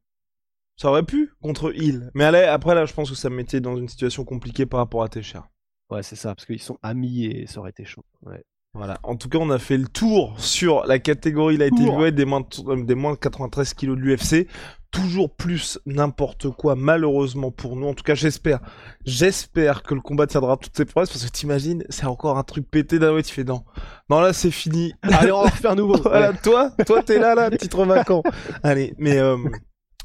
ça 0.76 0.88
aurait 0.90 1.02
pu 1.02 1.32
contre 1.40 1.74
Hill. 1.74 2.10
Mais 2.14 2.24
allez, 2.24 2.42
après, 2.42 2.74
là, 2.74 2.84
je 2.84 2.94
pense 2.94 3.10
que 3.10 3.16
ça 3.16 3.30
me 3.30 3.36
mettait 3.36 3.60
dans 3.60 3.76
une 3.76 3.88
situation 3.88 4.24
compliquée 4.24 4.66
par 4.66 4.78
rapport 4.78 5.02
à 5.02 5.08
Tesha. 5.08 5.48
Ouais, 5.90 6.02
c'est 6.02 6.16
ça, 6.16 6.34
parce 6.34 6.46
qu'ils 6.46 6.62
sont 6.62 6.78
amis 6.82 7.24
et 7.24 7.46
ça 7.46 7.60
aurait 7.60 7.70
été 7.70 7.84
chaud. 7.84 8.04
Ouais. 8.22 8.44
Voilà. 8.76 8.98
En 9.04 9.16
tout 9.16 9.30
cas, 9.30 9.38
on 9.38 9.48
a 9.48 9.58
fait 9.58 9.78
le 9.78 9.88
tour 9.88 10.34
sur 10.38 10.84
la 10.84 10.98
catégorie 10.98 11.56
light 11.56 11.72
heavyweight 11.78 12.14
des 12.14 12.26
moins 12.26 12.40
de, 12.42 12.82
des 12.82 12.94
moins 12.94 13.12
de 13.12 13.18
93 13.18 13.72
kilos 13.72 13.96
de 13.96 14.02
l'UFC. 14.02 14.48
Toujours 14.90 15.34
plus 15.34 15.78
n'importe 15.86 16.50
quoi, 16.50 16.76
malheureusement 16.76 17.50
pour 17.50 17.76
nous. 17.76 17.86
En 17.86 17.94
tout 17.94 18.02
cas, 18.02 18.14
j'espère. 18.14 18.60
J'espère 19.06 19.82
que 19.82 19.94
le 19.94 20.02
combat 20.02 20.26
tiendra 20.26 20.58
toutes 20.58 20.76
ses 20.76 20.84
promesses 20.84 21.08
parce 21.08 21.24
que 21.24 21.30
t'imagines, 21.30 21.84
c'est 21.88 22.04
encore 22.04 22.36
un 22.36 22.42
truc 22.42 22.70
pété 22.70 22.98
d'un 22.98 23.18
tu 23.22 23.32
fais 23.32 23.44
non. 23.44 23.64
Non, 24.10 24.20
là, 24.20 24.34
c'est 24.34 24.50
fini. 24.50 24.92
Allez, 25.02 25.32
on 25.32 25.42
va 25.42 25.48
refaire 25.48 25.74
nouveau. 25.74 25.96
voilà, 26.02 26.34
toi, 26.34 26.70
toi, 26.86 27.02
t'es 27.02 27.18
là, 27.18 27.34
là, 27.34 27.50
titre 27.56 27.84
vacant. 27.86 28.22
Allez, 28.62 28.94
mais, 28.98 29.16
euh... 29.18 29.38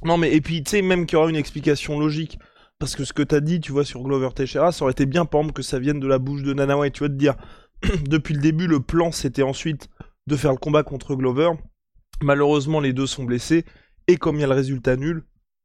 non, 0.06 0.18
mais, 0.18 0.34
et 0.34 0.40
puis, 0.40 0.64
tu 0.64 0.72
sais, 0.72 0.82
même 0.82 1.06
qu'il 1.06 1.18
y 1.18 1.20
aura 1.20 1.30
une 1.30 1.36
explication 1.36 2.00
logique. 2.00 2.40
Parce 2.80 2.96
que 2.96 3.04
ce 3.04 3.14
que 3.14 3.22
t'as 3.22 3.42
dit, 3.42 3.60
tu 3.60 3.72
vois, 3.72 3.86
sur 3.86 4.02
Glover 4.02 4.30
Teixeira, 4.34 4.72
ça 4.72 4.84
aurait 4.84 4.94
été 4.94 5.06
bien, 5.06 5.26
par 5.26 5.42
exemple, 5.42 5.54
que 5.54 5.62
ça 5.62 5.78
vienne 5.78 6.00
de 6.00 6.08
la 6.08 6.18
bouche 6.18 6.42
de 6.42 6.52
Nana 6.52 6.78
White, 6.78 6.94
tu 6.94 7.00
vois, 7.00 7.10
de 7.10 7.16
dire, 7.16 7.36
depuis 8.08 8.34
le 8.34 8.42
début, 8.42 8.68
le 8.68 8.80
plan 8.80 9.12
c'était 9.12 9.44
ensuite 9.44 9.90
de 10.28 10.36
faire 10.36 10.52
le 10.52 10.58
combat 10.58 10.84
contre 10.84 11.16
Glover. 11.16 11.52
Malheureusement, 12.22 12.80
les 12.80 12.94
deux 12.94 13.08
sont 13.08 13.24
blessés. 13.24 13.66
Et 14.08 14.18
comme 14.18 14.36
il 14.36 14.42
y 14.42 14.44
a 14.44 14.48
le 14.48 14.54
résultat 14.54 14.96
nul, 14.96 15.24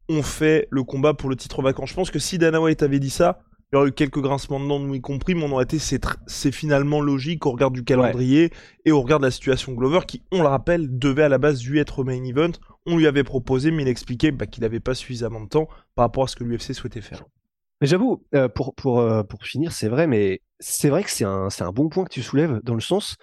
on 0.09 0.23
fait 0.23 0.69
le 0.71 0.85
combat 0.85 1.15
pour 1.15 1.29
le 1.29 1.37
titre 1.37 1.63
vacant. 1.63 1.87
Je 1.87 1.95
pense 1.95 2.11
que 2.11 2.19
si 2.19 2.39
Dana 2.39 2.61
White 2.61 2.83
avait 2.83 3.01
dit 3.01 3.11
ça, 3.11 3.41
il 3.73 3.77
y 3.77 3.79
aurait 3.79 3.89
eu 3.89 3.93
quelques 3.93 4.21
grincements 4.21 4.61
de 4.61 4.69
dents, 4.69 4.79
nous 4.79 4.95
y 4.95 5.01
compris, 5.01 5.35
mais 5.35 5.43
on 5.43 5.51
aurait 5.51 5.65
été, 5.65 5.79
c'est, 5.81 6.53
finalement 6.53 7.01
logique 7.01 7.47
au 7.47 7.51
regard 7.51 7.73
du 7.73 7.83
calendrier 7.83 8.53
et 8.85 8.93
au 8.93 9.03
regard 9.03 9.19
de 9.19 9.25
la 9.25 9.33
situation 9.33 9.73
Glover, 9.73 10.01
qui, 10.07 10.23
on 10.31 10.43
le 10.43 10.49
rappelle, 10.49 10.99
devait 10.99 11.25
à 11.25 11.29
la 11.29 11.39
base 11.39 11.65
lui 11.65 11.81
être 11.81 12.05
main 12.05 12.23
event. 12.23 12.53
On 12.87 12.97
lui 12.97 13.09
avait 13.09 13.25
proposé, 13.25 13.73
mais 13.73 13.83
il 13.83 13.89
expliquait 13.89 14.31
bah, 14.31 14.47
qu'il 14.47 14.63
n'avait 14.63 14.79
pas 14.79 14.95
suffisamment 14.95 15.41
de 15.41 15.49
temps 15.49 15.69
par 15.97 16.05
rapport 16.05 16.25
à 16.25 16.29
ce 16.29 16.37
que 16.37 16.45
l'UFC 16.45 16.75
souhaitait 16.75 17.01
faire. 17.01 17.25
Mais 17.81 17.87
j'avoue, 17.87 18.25
euh, 18.35 18.49
pour, 18.49 18.75
pour, 18.75 19.01
euh, 19.01 19.23
pour 19.23 19.45
finir, 19.45 19.73
c'est 19.73 19.89
vrai, 19.89 20.07
mais 20.07 20.43
c'est 20.59 20.89
vrai 20.89 21.05
que 21.05 21.11
c'est 21.11 21.25
un, 21.25 21.51
c'est 21.51 21.65
un 21.65 21.73
bon 21.73 21.89
point 21.89 22.05
que 22.05 22.13
tu 22.13 22.23
soulèves, 22.23 22.61
dans 22.63 22.75
le 22.75 22.81
sens, 22.81 23.17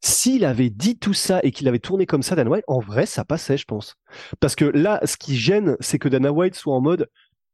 s'il 0.00 0.44
avait 0.44 0.70
dit 0.70 0.98
tout 0.98 1.12
ça 1.12 1.40
et 1.42 1.50
qu'il 1.50 1.68
avait 1.68 1.78
tourné 1.78 2.06
comme 2.06 2.22
ça, 2.22 2.36
Dana 2.36 2.50
White, 2.50 2.64
en 2.68 2.78
vrai, 2.78 3.06
ça 3.06 3.24
passait, 3.24 3.56
je 3.56 3.66
pense. 3.66 3.96
Parce 4.38 4.54
que 4.54 4.64
là, 4.64 5.00
ce 5.04 5.16
qui 5.16 5.36
gêne, 5.36 5.76
c'est 5.80 5.98
que 5.98 6.08
Dana 6.08 6.32
White 6.32 6.54
soit 6.54 6.74
en 6.74 6.80
mode 6.80 7.08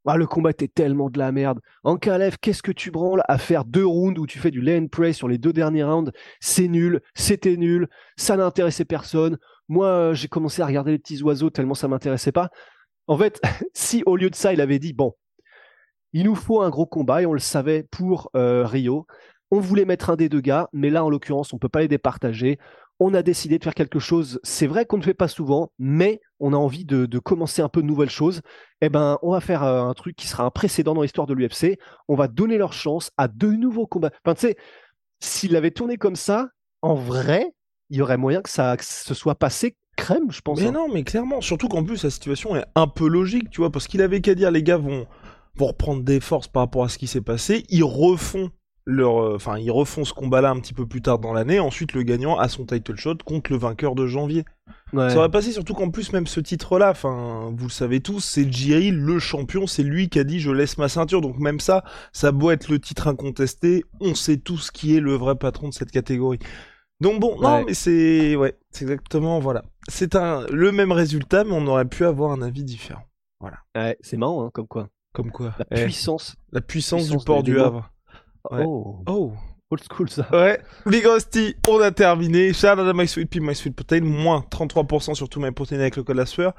ah, 0.08 0.16
le 0.16 0.26
combat 0.26 0.50
était 0.50 0.68
tellement 0.68 1.10
de 1.10 1.18
la 1.18 1.32
merde. 1.32 1.60
En 1.82 1.96
Calef, 1.96 2.36
qu'est-ce 2.40 2.62
que 2.62 2.70
tu 2.70 2.92
branles 2.92 3.22
à 3.26 3.38
faire 3.38 3.64
deux 3.64 3.84
rounds 3.84 4.20
où 4.20 4.26
tu 4.26 4.38
fais 4.38 4.52
du 4.52 4.60
lay 4.60 4.78
and 4.78 4.86
pray 4.86 5.12
sur 5.12 5.26
les 5.26 5.36
deux 5.36 5.52
derniers 5.52 5.82
rounds? 5.82 6.12
C'est 6.40 6.68
nul, 6.68 7.00
c'était 7.14 7.56
nul, 7.56 7.88
ça 8.16 8.36
n'intéressait 8.36 8.84
personne. 8.84 9.36
Moi, 9.68 9.88
euh, 9.88 10.14
j'ai 10.14 10.28
commencé 10.28 10.62
à 10.62 10.66
regarder 10.66 10.92
les 10.92 10.98
petits 10.98 11.22
oiseaux 11.22 11.50
tellement 11.50 11.74
ça 11.74 11.88
m'intéressait 11.88 12.30
pas. 12.30 12.50
En 13.08 13.18
fait, 13.18 13.40
si 13.74 14.04
au 14.06 14.16
lieu 14.16 14.30
de 14.30 14.36
ça, 14.36 14.52
il 14.52 14.60
avait 14.60 14.78
dit 14.78 14.92
bon, 14.92 15.14
il 16.16 16.24
nous 16.24 16.34
faut 16.34 16.62
un 16.62 16.70
gros 16.70 16.86
combat 16.86 17.20
et 17.20 17.26
on 17.26 17.34
le 17.34 17.38
savait 17.38 17.82
pour 17.82 18.30
euh, 18.34 18.64
Rio. 18.64 19.06
On 19.50 19.60
voulait 19.60 19.84
mettre 19.84 20.08
un 20.08 20.16
des 20.16 20.30
deux 20.30 20.40
gars, 20.40 20.70
mais 20.72 20.88
là 20.88 21.04
en 21.04 21.10
l'occurrence 21.10 21.52
on 21.52 21.58
peut 21.58 21.68
pas 21.68 21.80
les 21.80 21.88
départager. 21.88 22.58
On 22.98 23.12
a 23.12 23.22
décidé 23.22 23.58
de 23.58 23.64
faire 23.64 23.74
quelque 23.74 23.98
chose. 23.98 24.40
C'est 24.42 24.66
vrai 24.66 24.86
qu'on 24.86 24.96
ne 24.96 25.02
fait 25.02 25.12
pas 25.12 25.28
souvent, 25.28 25.72
mais 25.78 26.22
on 26.40 26.54
a 26.54 26.56
envie 26.56 26.86
de, 26.86 27.18
commencer 27.18 27.60
un 27.60 27.68
peu 27.68 27.82
de 27.82 27.86
nouvelles 27.86 28.08
choses. 28.08 28.40
Eh 28.80 28.88
ben, 28.88 29.18
on 29.20 29.32
va 29.32 29.40
faire 29.40 29.62
euh, 29.62 29.82
un 29.82 29.92
truc 29.92 30.16
qui 30.16 30.26
sera 30.26 30.44
un 30.44 30.50
précédent 30.50 30.94
dans 30.94 31.02
l'histoire 31.02 31.26
de 31.26 31.34
l'UFC. 31.34 31.78
On 32.08 32.14
va 32.14 32.28
donner 32.28 32.56
leur 32.56 32.72
chance 32.72 33.10
à 33.18 33.28
deux 33.28 33.54
nouveaux 33.54 33.86
combats. 33.86 34.10
Enfin, 34.24 34.34
tu 34.34 34.46
sais, 34.46 34.56
s'il 35.20 35.54
avait 35.54 35.70
tourné 35.70 35.98
comme 35.98 36.16
ça, 36.16 36.48
en 36.80 36.94
vrai, 36.94 37.52
il 37.90 37.98
y 37.98 38.00
aurait 38.00 38.16
moyen 38.16 38.40
que 38.40 38.48
ça 38.48 38.74
se 38.80 39.12
soit 39.12 39.34
passé 39.34 39.76
crème, 39.96 40.30
je 40.30 40.40
pense. 40.40 40.60
Mais 40.60 40.68
hein. 40.68 40.72
non, 40.72 40.88
mais 40.90 41.02
clairement, 41.02 41.42
surtout 41.42 41.68
qu'en 41.68 41.84
plus 41.84 42.04
la 42.04 42.10
situation 42.10 42.56
est 42.56 42.64
un 42.74 42.86
peu 42.86 43.06
logique, 43.06 43.50
tu 43.50 43.60
vois, 43.60 43.70
parce 43.70 43.86
qu'il 43.88 44.00
avait 44.00 44.22
qu'à 44.22 44.34
dire 44.34 44.50
les 44.50 44.62
gars 44.62 44.78
vont 44.78 45.06
pour 45.56 45.68
reprendre 45.68 46.02
des 46.02 46.20
forces 46.20 46.48
par 46.48 46.62
rapport 46.62 46.84
à 46.84 46.88
ce 46.88 46.98
qui 46.98 47.06
s'est 47.06 47.20
passé. 47.20 47.64
Ils 47.68 47.84
refont 47.84 48.50
leur, 48.86 49.20
euh, 49.20 49.34
enfin, 49.34 49.58
ils 49.58 49.70
refont 49.70 50.04
ce 50.04 50.12
combat-là 50.14 50.50
un 50.50 50.60
petit 50.60 50.72
peu 50.72 50.86
plus 50.86 51.02
tard 51.02 51.18
dans 51.18 51.32
l'année. 51.32 51.58
Ensuite, 51.58 51.92
le 51.92 52.02
gagnant 52.02 52.38
a 52.38 52.48
son 52.48 52.64
title 52.64 52.96
shot 52.96 53.16
contre 53.24 53.50
le 53.50 53.58
vainqueur 53.58 53.94
de 53.94 54.06
janvier. 54.06 54.44
Ça 54.92 55.16
va 55.16 55.28
passer 55.28 55.50
surtout 55.50 55.74
qu'en 55.74 55.90
plus, 55.90 56.12
même 56.12 56.28
ce 56.28 56.38
titre-là, 56.38 56.90
enfin, 56.90 57.52
vous 57.56 57.66
le 57.66 57.72
savez 57.72 58.00
tous, 58.00 58.20
c'est 58.20 58.50
Jiri, 58.50 58.92
le 58.92 59.18
champion, 59.18 59.66
c'est 59.66 59.82
lui 59.82 60.08
qui 60.08 60.20
a 60.20 60.24
dit 60.24 60.38
je 60.38 60.52
laisse 60.52 60.78
ma 60.78 60.88
ceinture. 60.88 61.20
Donc 61.20 61.38
même 61.38 61.58
ça, 61.58 61.82
ça 62.12 62.30
beau 62.30 62.52
être 62.52 62.68
le 62.68 62.78
titre 62.78 63.08
incontesté, 63.08 63.84
on 64.00 64.14
sait 64.14 64.36
tous 64.36 64.70
qui 64.70 64.96
est 64.96 65.00
le 65.00 65.14
vrai 65.14 65.34
patron 65.34 65.68
de 65.68 65.74
cette 65.74 65.90
catégorie. 65.90 66.38
Donc 67.00 67.20
bon, 67.20 67.38
non, 67.40 67.64
mais 67.66 67.74
c'est, 67.74 68.36
ouais, 68.36 68.56
c'est 68.70 68.84
exactement, 68.84 69.40
voilà. 69.40 69.64
C'est 69.88 70.14
un, 70.14 70.46
le 70.50 70.70
même 70.72 70.92
résultat, 70.92 71.44
mais 71.44 71.52
on 71.52 71.66
aurait 71.66 71.84
pu 71.84 72.04
avoir 72.04 72.30
un 72.30 72.40
avis 72.40 72.64
différent. 72.64 73.02
Voilà. 73.40 73.58
Ouais, 73.76 73.98
c'est 74.00 74.16
marrant, 74.16 74.46
hein, 74.46 74.50
comme 74.52 74.68
quoi. 74.68 74.88
Comme 75.16 75.30
quoi 75.30 75.54
La 75.58 75.80
eh, 75.80 75.84
puissance. 75.84 76.36
La 76.52 76.60
puissance, 76.60 77.08
du 77.08 77.16
port 77.24 77.42
du 77.42 77.58
Havre. 77.58 77.90
Oh. 78.50 79.02
Oh. 79.06 79.32
Old 79.70 79.82
school 79.90 80.10
ça. 80.10 80.28
Ouais. 80.30 80.60
Rusty, 80.84 81.54
on 81.66 81.80
a 81.80 81.90
terminé. 81.90 82.52
Shout 82.52 82.66
out 82.66 82.80
à 82.80 82.92
My 82.92 83.08
Sweet 83.08 83.30
Pea, 83.30 83.40
My 83.40 83.54
Sweet 83.54 83.74
Protein. 83.74 84.02
Moins 84.02 84.44
33% 84.50 85.14
sur 85.14 85.30
tout 85.30 85.40
My 85.40 85.52
Protein 85.52 85.80
avec 85.80 85.96
le 85.96 86.02
code 86.02 86.18
la 86.18 86.26
sueur. 86.26 86.52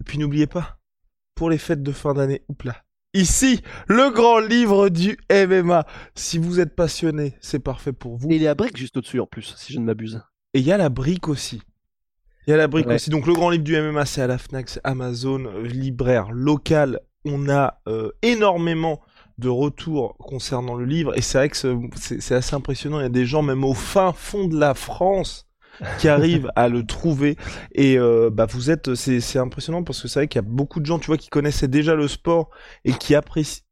Et 0.00 0.04
puis 0.04 0.18
n'oubliez 0.18 0.46
pas, 0.46 0.78
pour 1.34 1.50
les 1.50 1.58
fêtes 1.58 1.82
de 1.82 1.90
fin 1.90 2.14
d'année, 2.14 2.42
là. 2.62 2.76
Ici, 3.14 3.62
le 3.88 4.10
grand 4.10 4.38
livre 4.38 4.90
du 4.90 5.18
MMA. 5.28 5.84
Si 6.14 6.38
vous 6.38 6.60
êtes 6.60 6.76
passionné, 6.76 7.34
c'est 7.40 7.58
parfait 7.58 7.92
pour 7.92 8.16
vous. 8.16 8.30
Et 8.30 8.36
il 8.36 8.42
y 8.42 8.46
a 8.46 8.50
la 8.50 8.54
brique 8.54 8.76
juste 8.76 8.96
au-dessus 8.96 9.18
en 9.18 9.26
plus, 9.26 9.54
si 9.56 9.72
je 9.72 9.80
ne 9.80 9.84
m'abuse. 9.84 10.22
Et 10.52 10.60
il 10.60 10.64
y 10.64 10.70
a 10.70 10.76
la 10.76 10.88
brique 10.88 11.26
aussi. 11.26 11.62
Il 12.46 12.50
y 12.50 12.54
a 12.54 12.56
la 12.56 12.68
brique 12.68 12.86
aussi. 12.86 13.10
Donc 13.10 13.26
le 13.26 13.32
grand 13.32 13.50
livre 13.50 13.64
du 13.64 13.76
MMA, 13.76 14.06
c'est 14.06 14.22
à 14.22 14.28
la 14.28 14.38
Fnac, 14.38 14.68
c'est 14.68 14.80
Amazon, 14.84 15.46
euh, 15.46 15.62
libraire 15.62 16.30
local 16.30 17.00
on 17.24 17.48
a 17.48 17.80
euh, 17.88 18.12
énormément 18.22 19.00
de 19.38 19.48
retours 19.48 20.16
concernant 20.18 20.74
le 20.74 20.84
livre 20.84 21.16
et 21.16 21.20
c'est 21.20 21.38
vrai 21.38 21.48
que 21.48 21.56
c'est 21.96 22.34
assez 22.34 22.54
impressionnant. 22.54 23.00
Il 23.00 23.02
y 23.02 23.06
a 23.06 23.10
des 23.10 23.26
gens 23.26 23.42
même 23.42 23.64
au 23.64 23.74
fin 23.74 24.12
fond 24.12 24.46
de 24.46 24.58
la 24.58 24.74
France 24.74 25.48
qui 25.98 26.08
arrivent 26.08 26.50
à 26.54 26.68
le 26.68 26.86
trouver 26.86 27.36
et 27.72 27.98
euh, 27.98 28.30
bah 28.32 28.46
vous 28.46 28.70
êtes 28.70 28.94
c'est 28.94 29.38
impressionnant 29.38 29.82
parce 29.82 30.00
que 30.00 30.06
c'est 30.06 30.20
vrai 30.20 30.28
qu'il 30.28 30.38
y 30.38 30.44
a 30.44 30.48
beaucoup 30.48 30.78
de 30.78 30.86
gens 30.86 31.00
tu 31.00 31.08
vois 31.08 31.16
qui 31.16 31.28
connaissaient 31.30 31.66
déjà 31.66 31.96
le 31.96 32.06
sport 32.06 32.50
et 32.84 32.92
qui 32.92 33.16
apprécient 33.16 33.64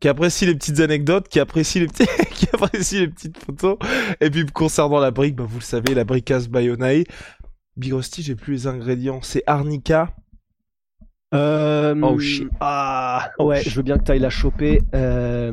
qui 0.00 0.08
apprécient 0.08 0.48
les 0.48 0.54
petites 0.54 0.80
anecdotes, 0.80 1.28
qui 1.28 1.40
apprécient 1.40 1.80
les 1.82 1.88
petits, 1.88 2.06
qui 2.34 2.46
apprécient 2.52 3.00
les 3.00 3.08
petites 3.08 3.38
photos. 3.38 3.76
Et 4.20 4.30
puis 4.30 4.46
concernant 4.46 4.98
la 4.98 5.10
brique, 5.10 5.36
bah 5.36 5.44
vous 5.46 5.58
le 5.58 5.64
savez, 5.64 5.94
la 5.94 6.04
bricasse 6.04 6.48
Bayonae. 6.48 7.04
Big 7.76 7.92
Rusty, 7.92 8.22
j'ai 8.22 8.36
plus 8.36 8.52
les 8.52 8.66
ingrédients. 8.66 9.20
C'est 9.22 9.42
arnica, 9.46 10.14
euh, 11.34 11.94
oh 12.02 12.18
shit. 12.18 12.48
Ah, 12.60 13.30
oh, 13.38 13.46
ouais, 13.46 13.62
je 13.62 13.74
veux 13.76 13.82
bien 13.82 13.98
que 13.98 14.04
tu 14.04 14.12
ailles 14.12 14.18
la 14.20 14.30
choper. 14.30 14.80
Euh... 14.94 15.52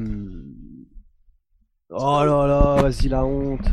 Oh 1.89 2.21
là 2.23 2.47
là, 2.47 2.81
vas-y 2.81 3.09
la 3.09 3.25
honte. 3.25 3.65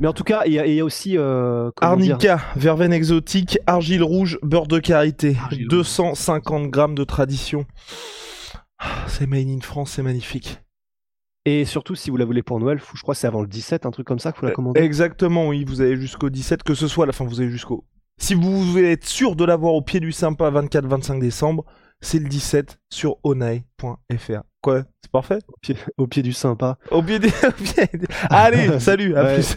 Mais 0.00 0.08
en 0.08 0.12
tout 0.12 0.24
cas, 0.24 0.42
il 0.46 0.54
y, 0.54 0.58
a- 0.58 0.66
il 0.66 0.74
y 0.74 0.80
a 0.80 0.84
aussi. 0.84 1.16
euh, 1.18 1.70
Arnica, 1.80 2.40
verveine 2.56 2.92
exotique, 2.92 3.58
argile 3.66 4.02
rouge, 4.02 4.38
beurre 4.42 4.66
de 4.66 4.78
karité. 4.78 5.36
Argile 5.44 5.64
rouge. 5.64 5.68
250 5.68 6.68
grammes 6.70 6.94
de 6.94 7.04
tradition. 7.04 7.66
Ah, 8.78 9.04
C'est 9.06 9.26
made 9.26 9.48
in 9.48 9.60
France, 9.60 9.92
c'est 9.92 10.02
magnifique. 10.02 10.58
Et 11.44 11.64
surtout, 11.64 11.94
si 11.94 12.10
vous 12.10 12.16
la 12.16 12.24
voulez 12.24 12.42
pour 12.42 12.58
Noël, 12.60 12.78
faut- 12.78 12.96
je 12.96 13.02
crois 13.02 13.14
que 13.14 13.20
c'est 13.20 13.26
avant 13.26 13.42
le 13.42 13.46
17, 13.48 13.84
un 13.84 13.90
truc 13.90 14.06
comme 14.06 14.18
ça 14.18 14.32
qu'il 14.32 14.40
faut 14.40 14.46
la 14.46 14.52
commander. 14.52 14.80
Exactement, 14.80 15.48
oui, 15.48 15.64
vous 15.64 15.80
avez 15.80 15.96
jusqu'au 15.96 16.30
17, 16.30 16.62
que 16.62 16.74
ce 16.74 16.88
soit, 16.88 17.06
enfin 17.08 17.24
vous 17.24 17.40
avez 17.40 17.50
jusqu'au... 17.50 17.84
Si 18.22 18.34
vous 18.34 18.62
voulez 18.62 18.92
être 18.92 19.04
sûr 19.08 19.34
de 19.34 19.44
l'avoir 19.44 19.74
au 19.74 19.82
pied 19.82 19.98
du 19.98 20.12
sympa 20.12 20.48
24-25 20.48 21.18
décembre, 21.18 21.64
c'est 22.00 22.20
le 22.20 22.28
17 22.28 22.78
sur 22.88 23.16
onae.fr. 23.24 24.42
Quoi? 24.60 24.84
C'est 25.02 25.10
parfait? 25.10 25.38
Au, 25.48 25.54
pied, 25.60 25.76
au 25.98 26.06
pied 26.06 26.22
du 26.22 26.32
sympa. 26.32 26.78
Au 26.92 27.02
pied 27.02 27.18
au 27.18 27.20
Allez, 28.30 28.78
salut, 28.78 29.16
à 29.16 29.24
Ouais. 29.24 29.34
plus. 29.34 29.56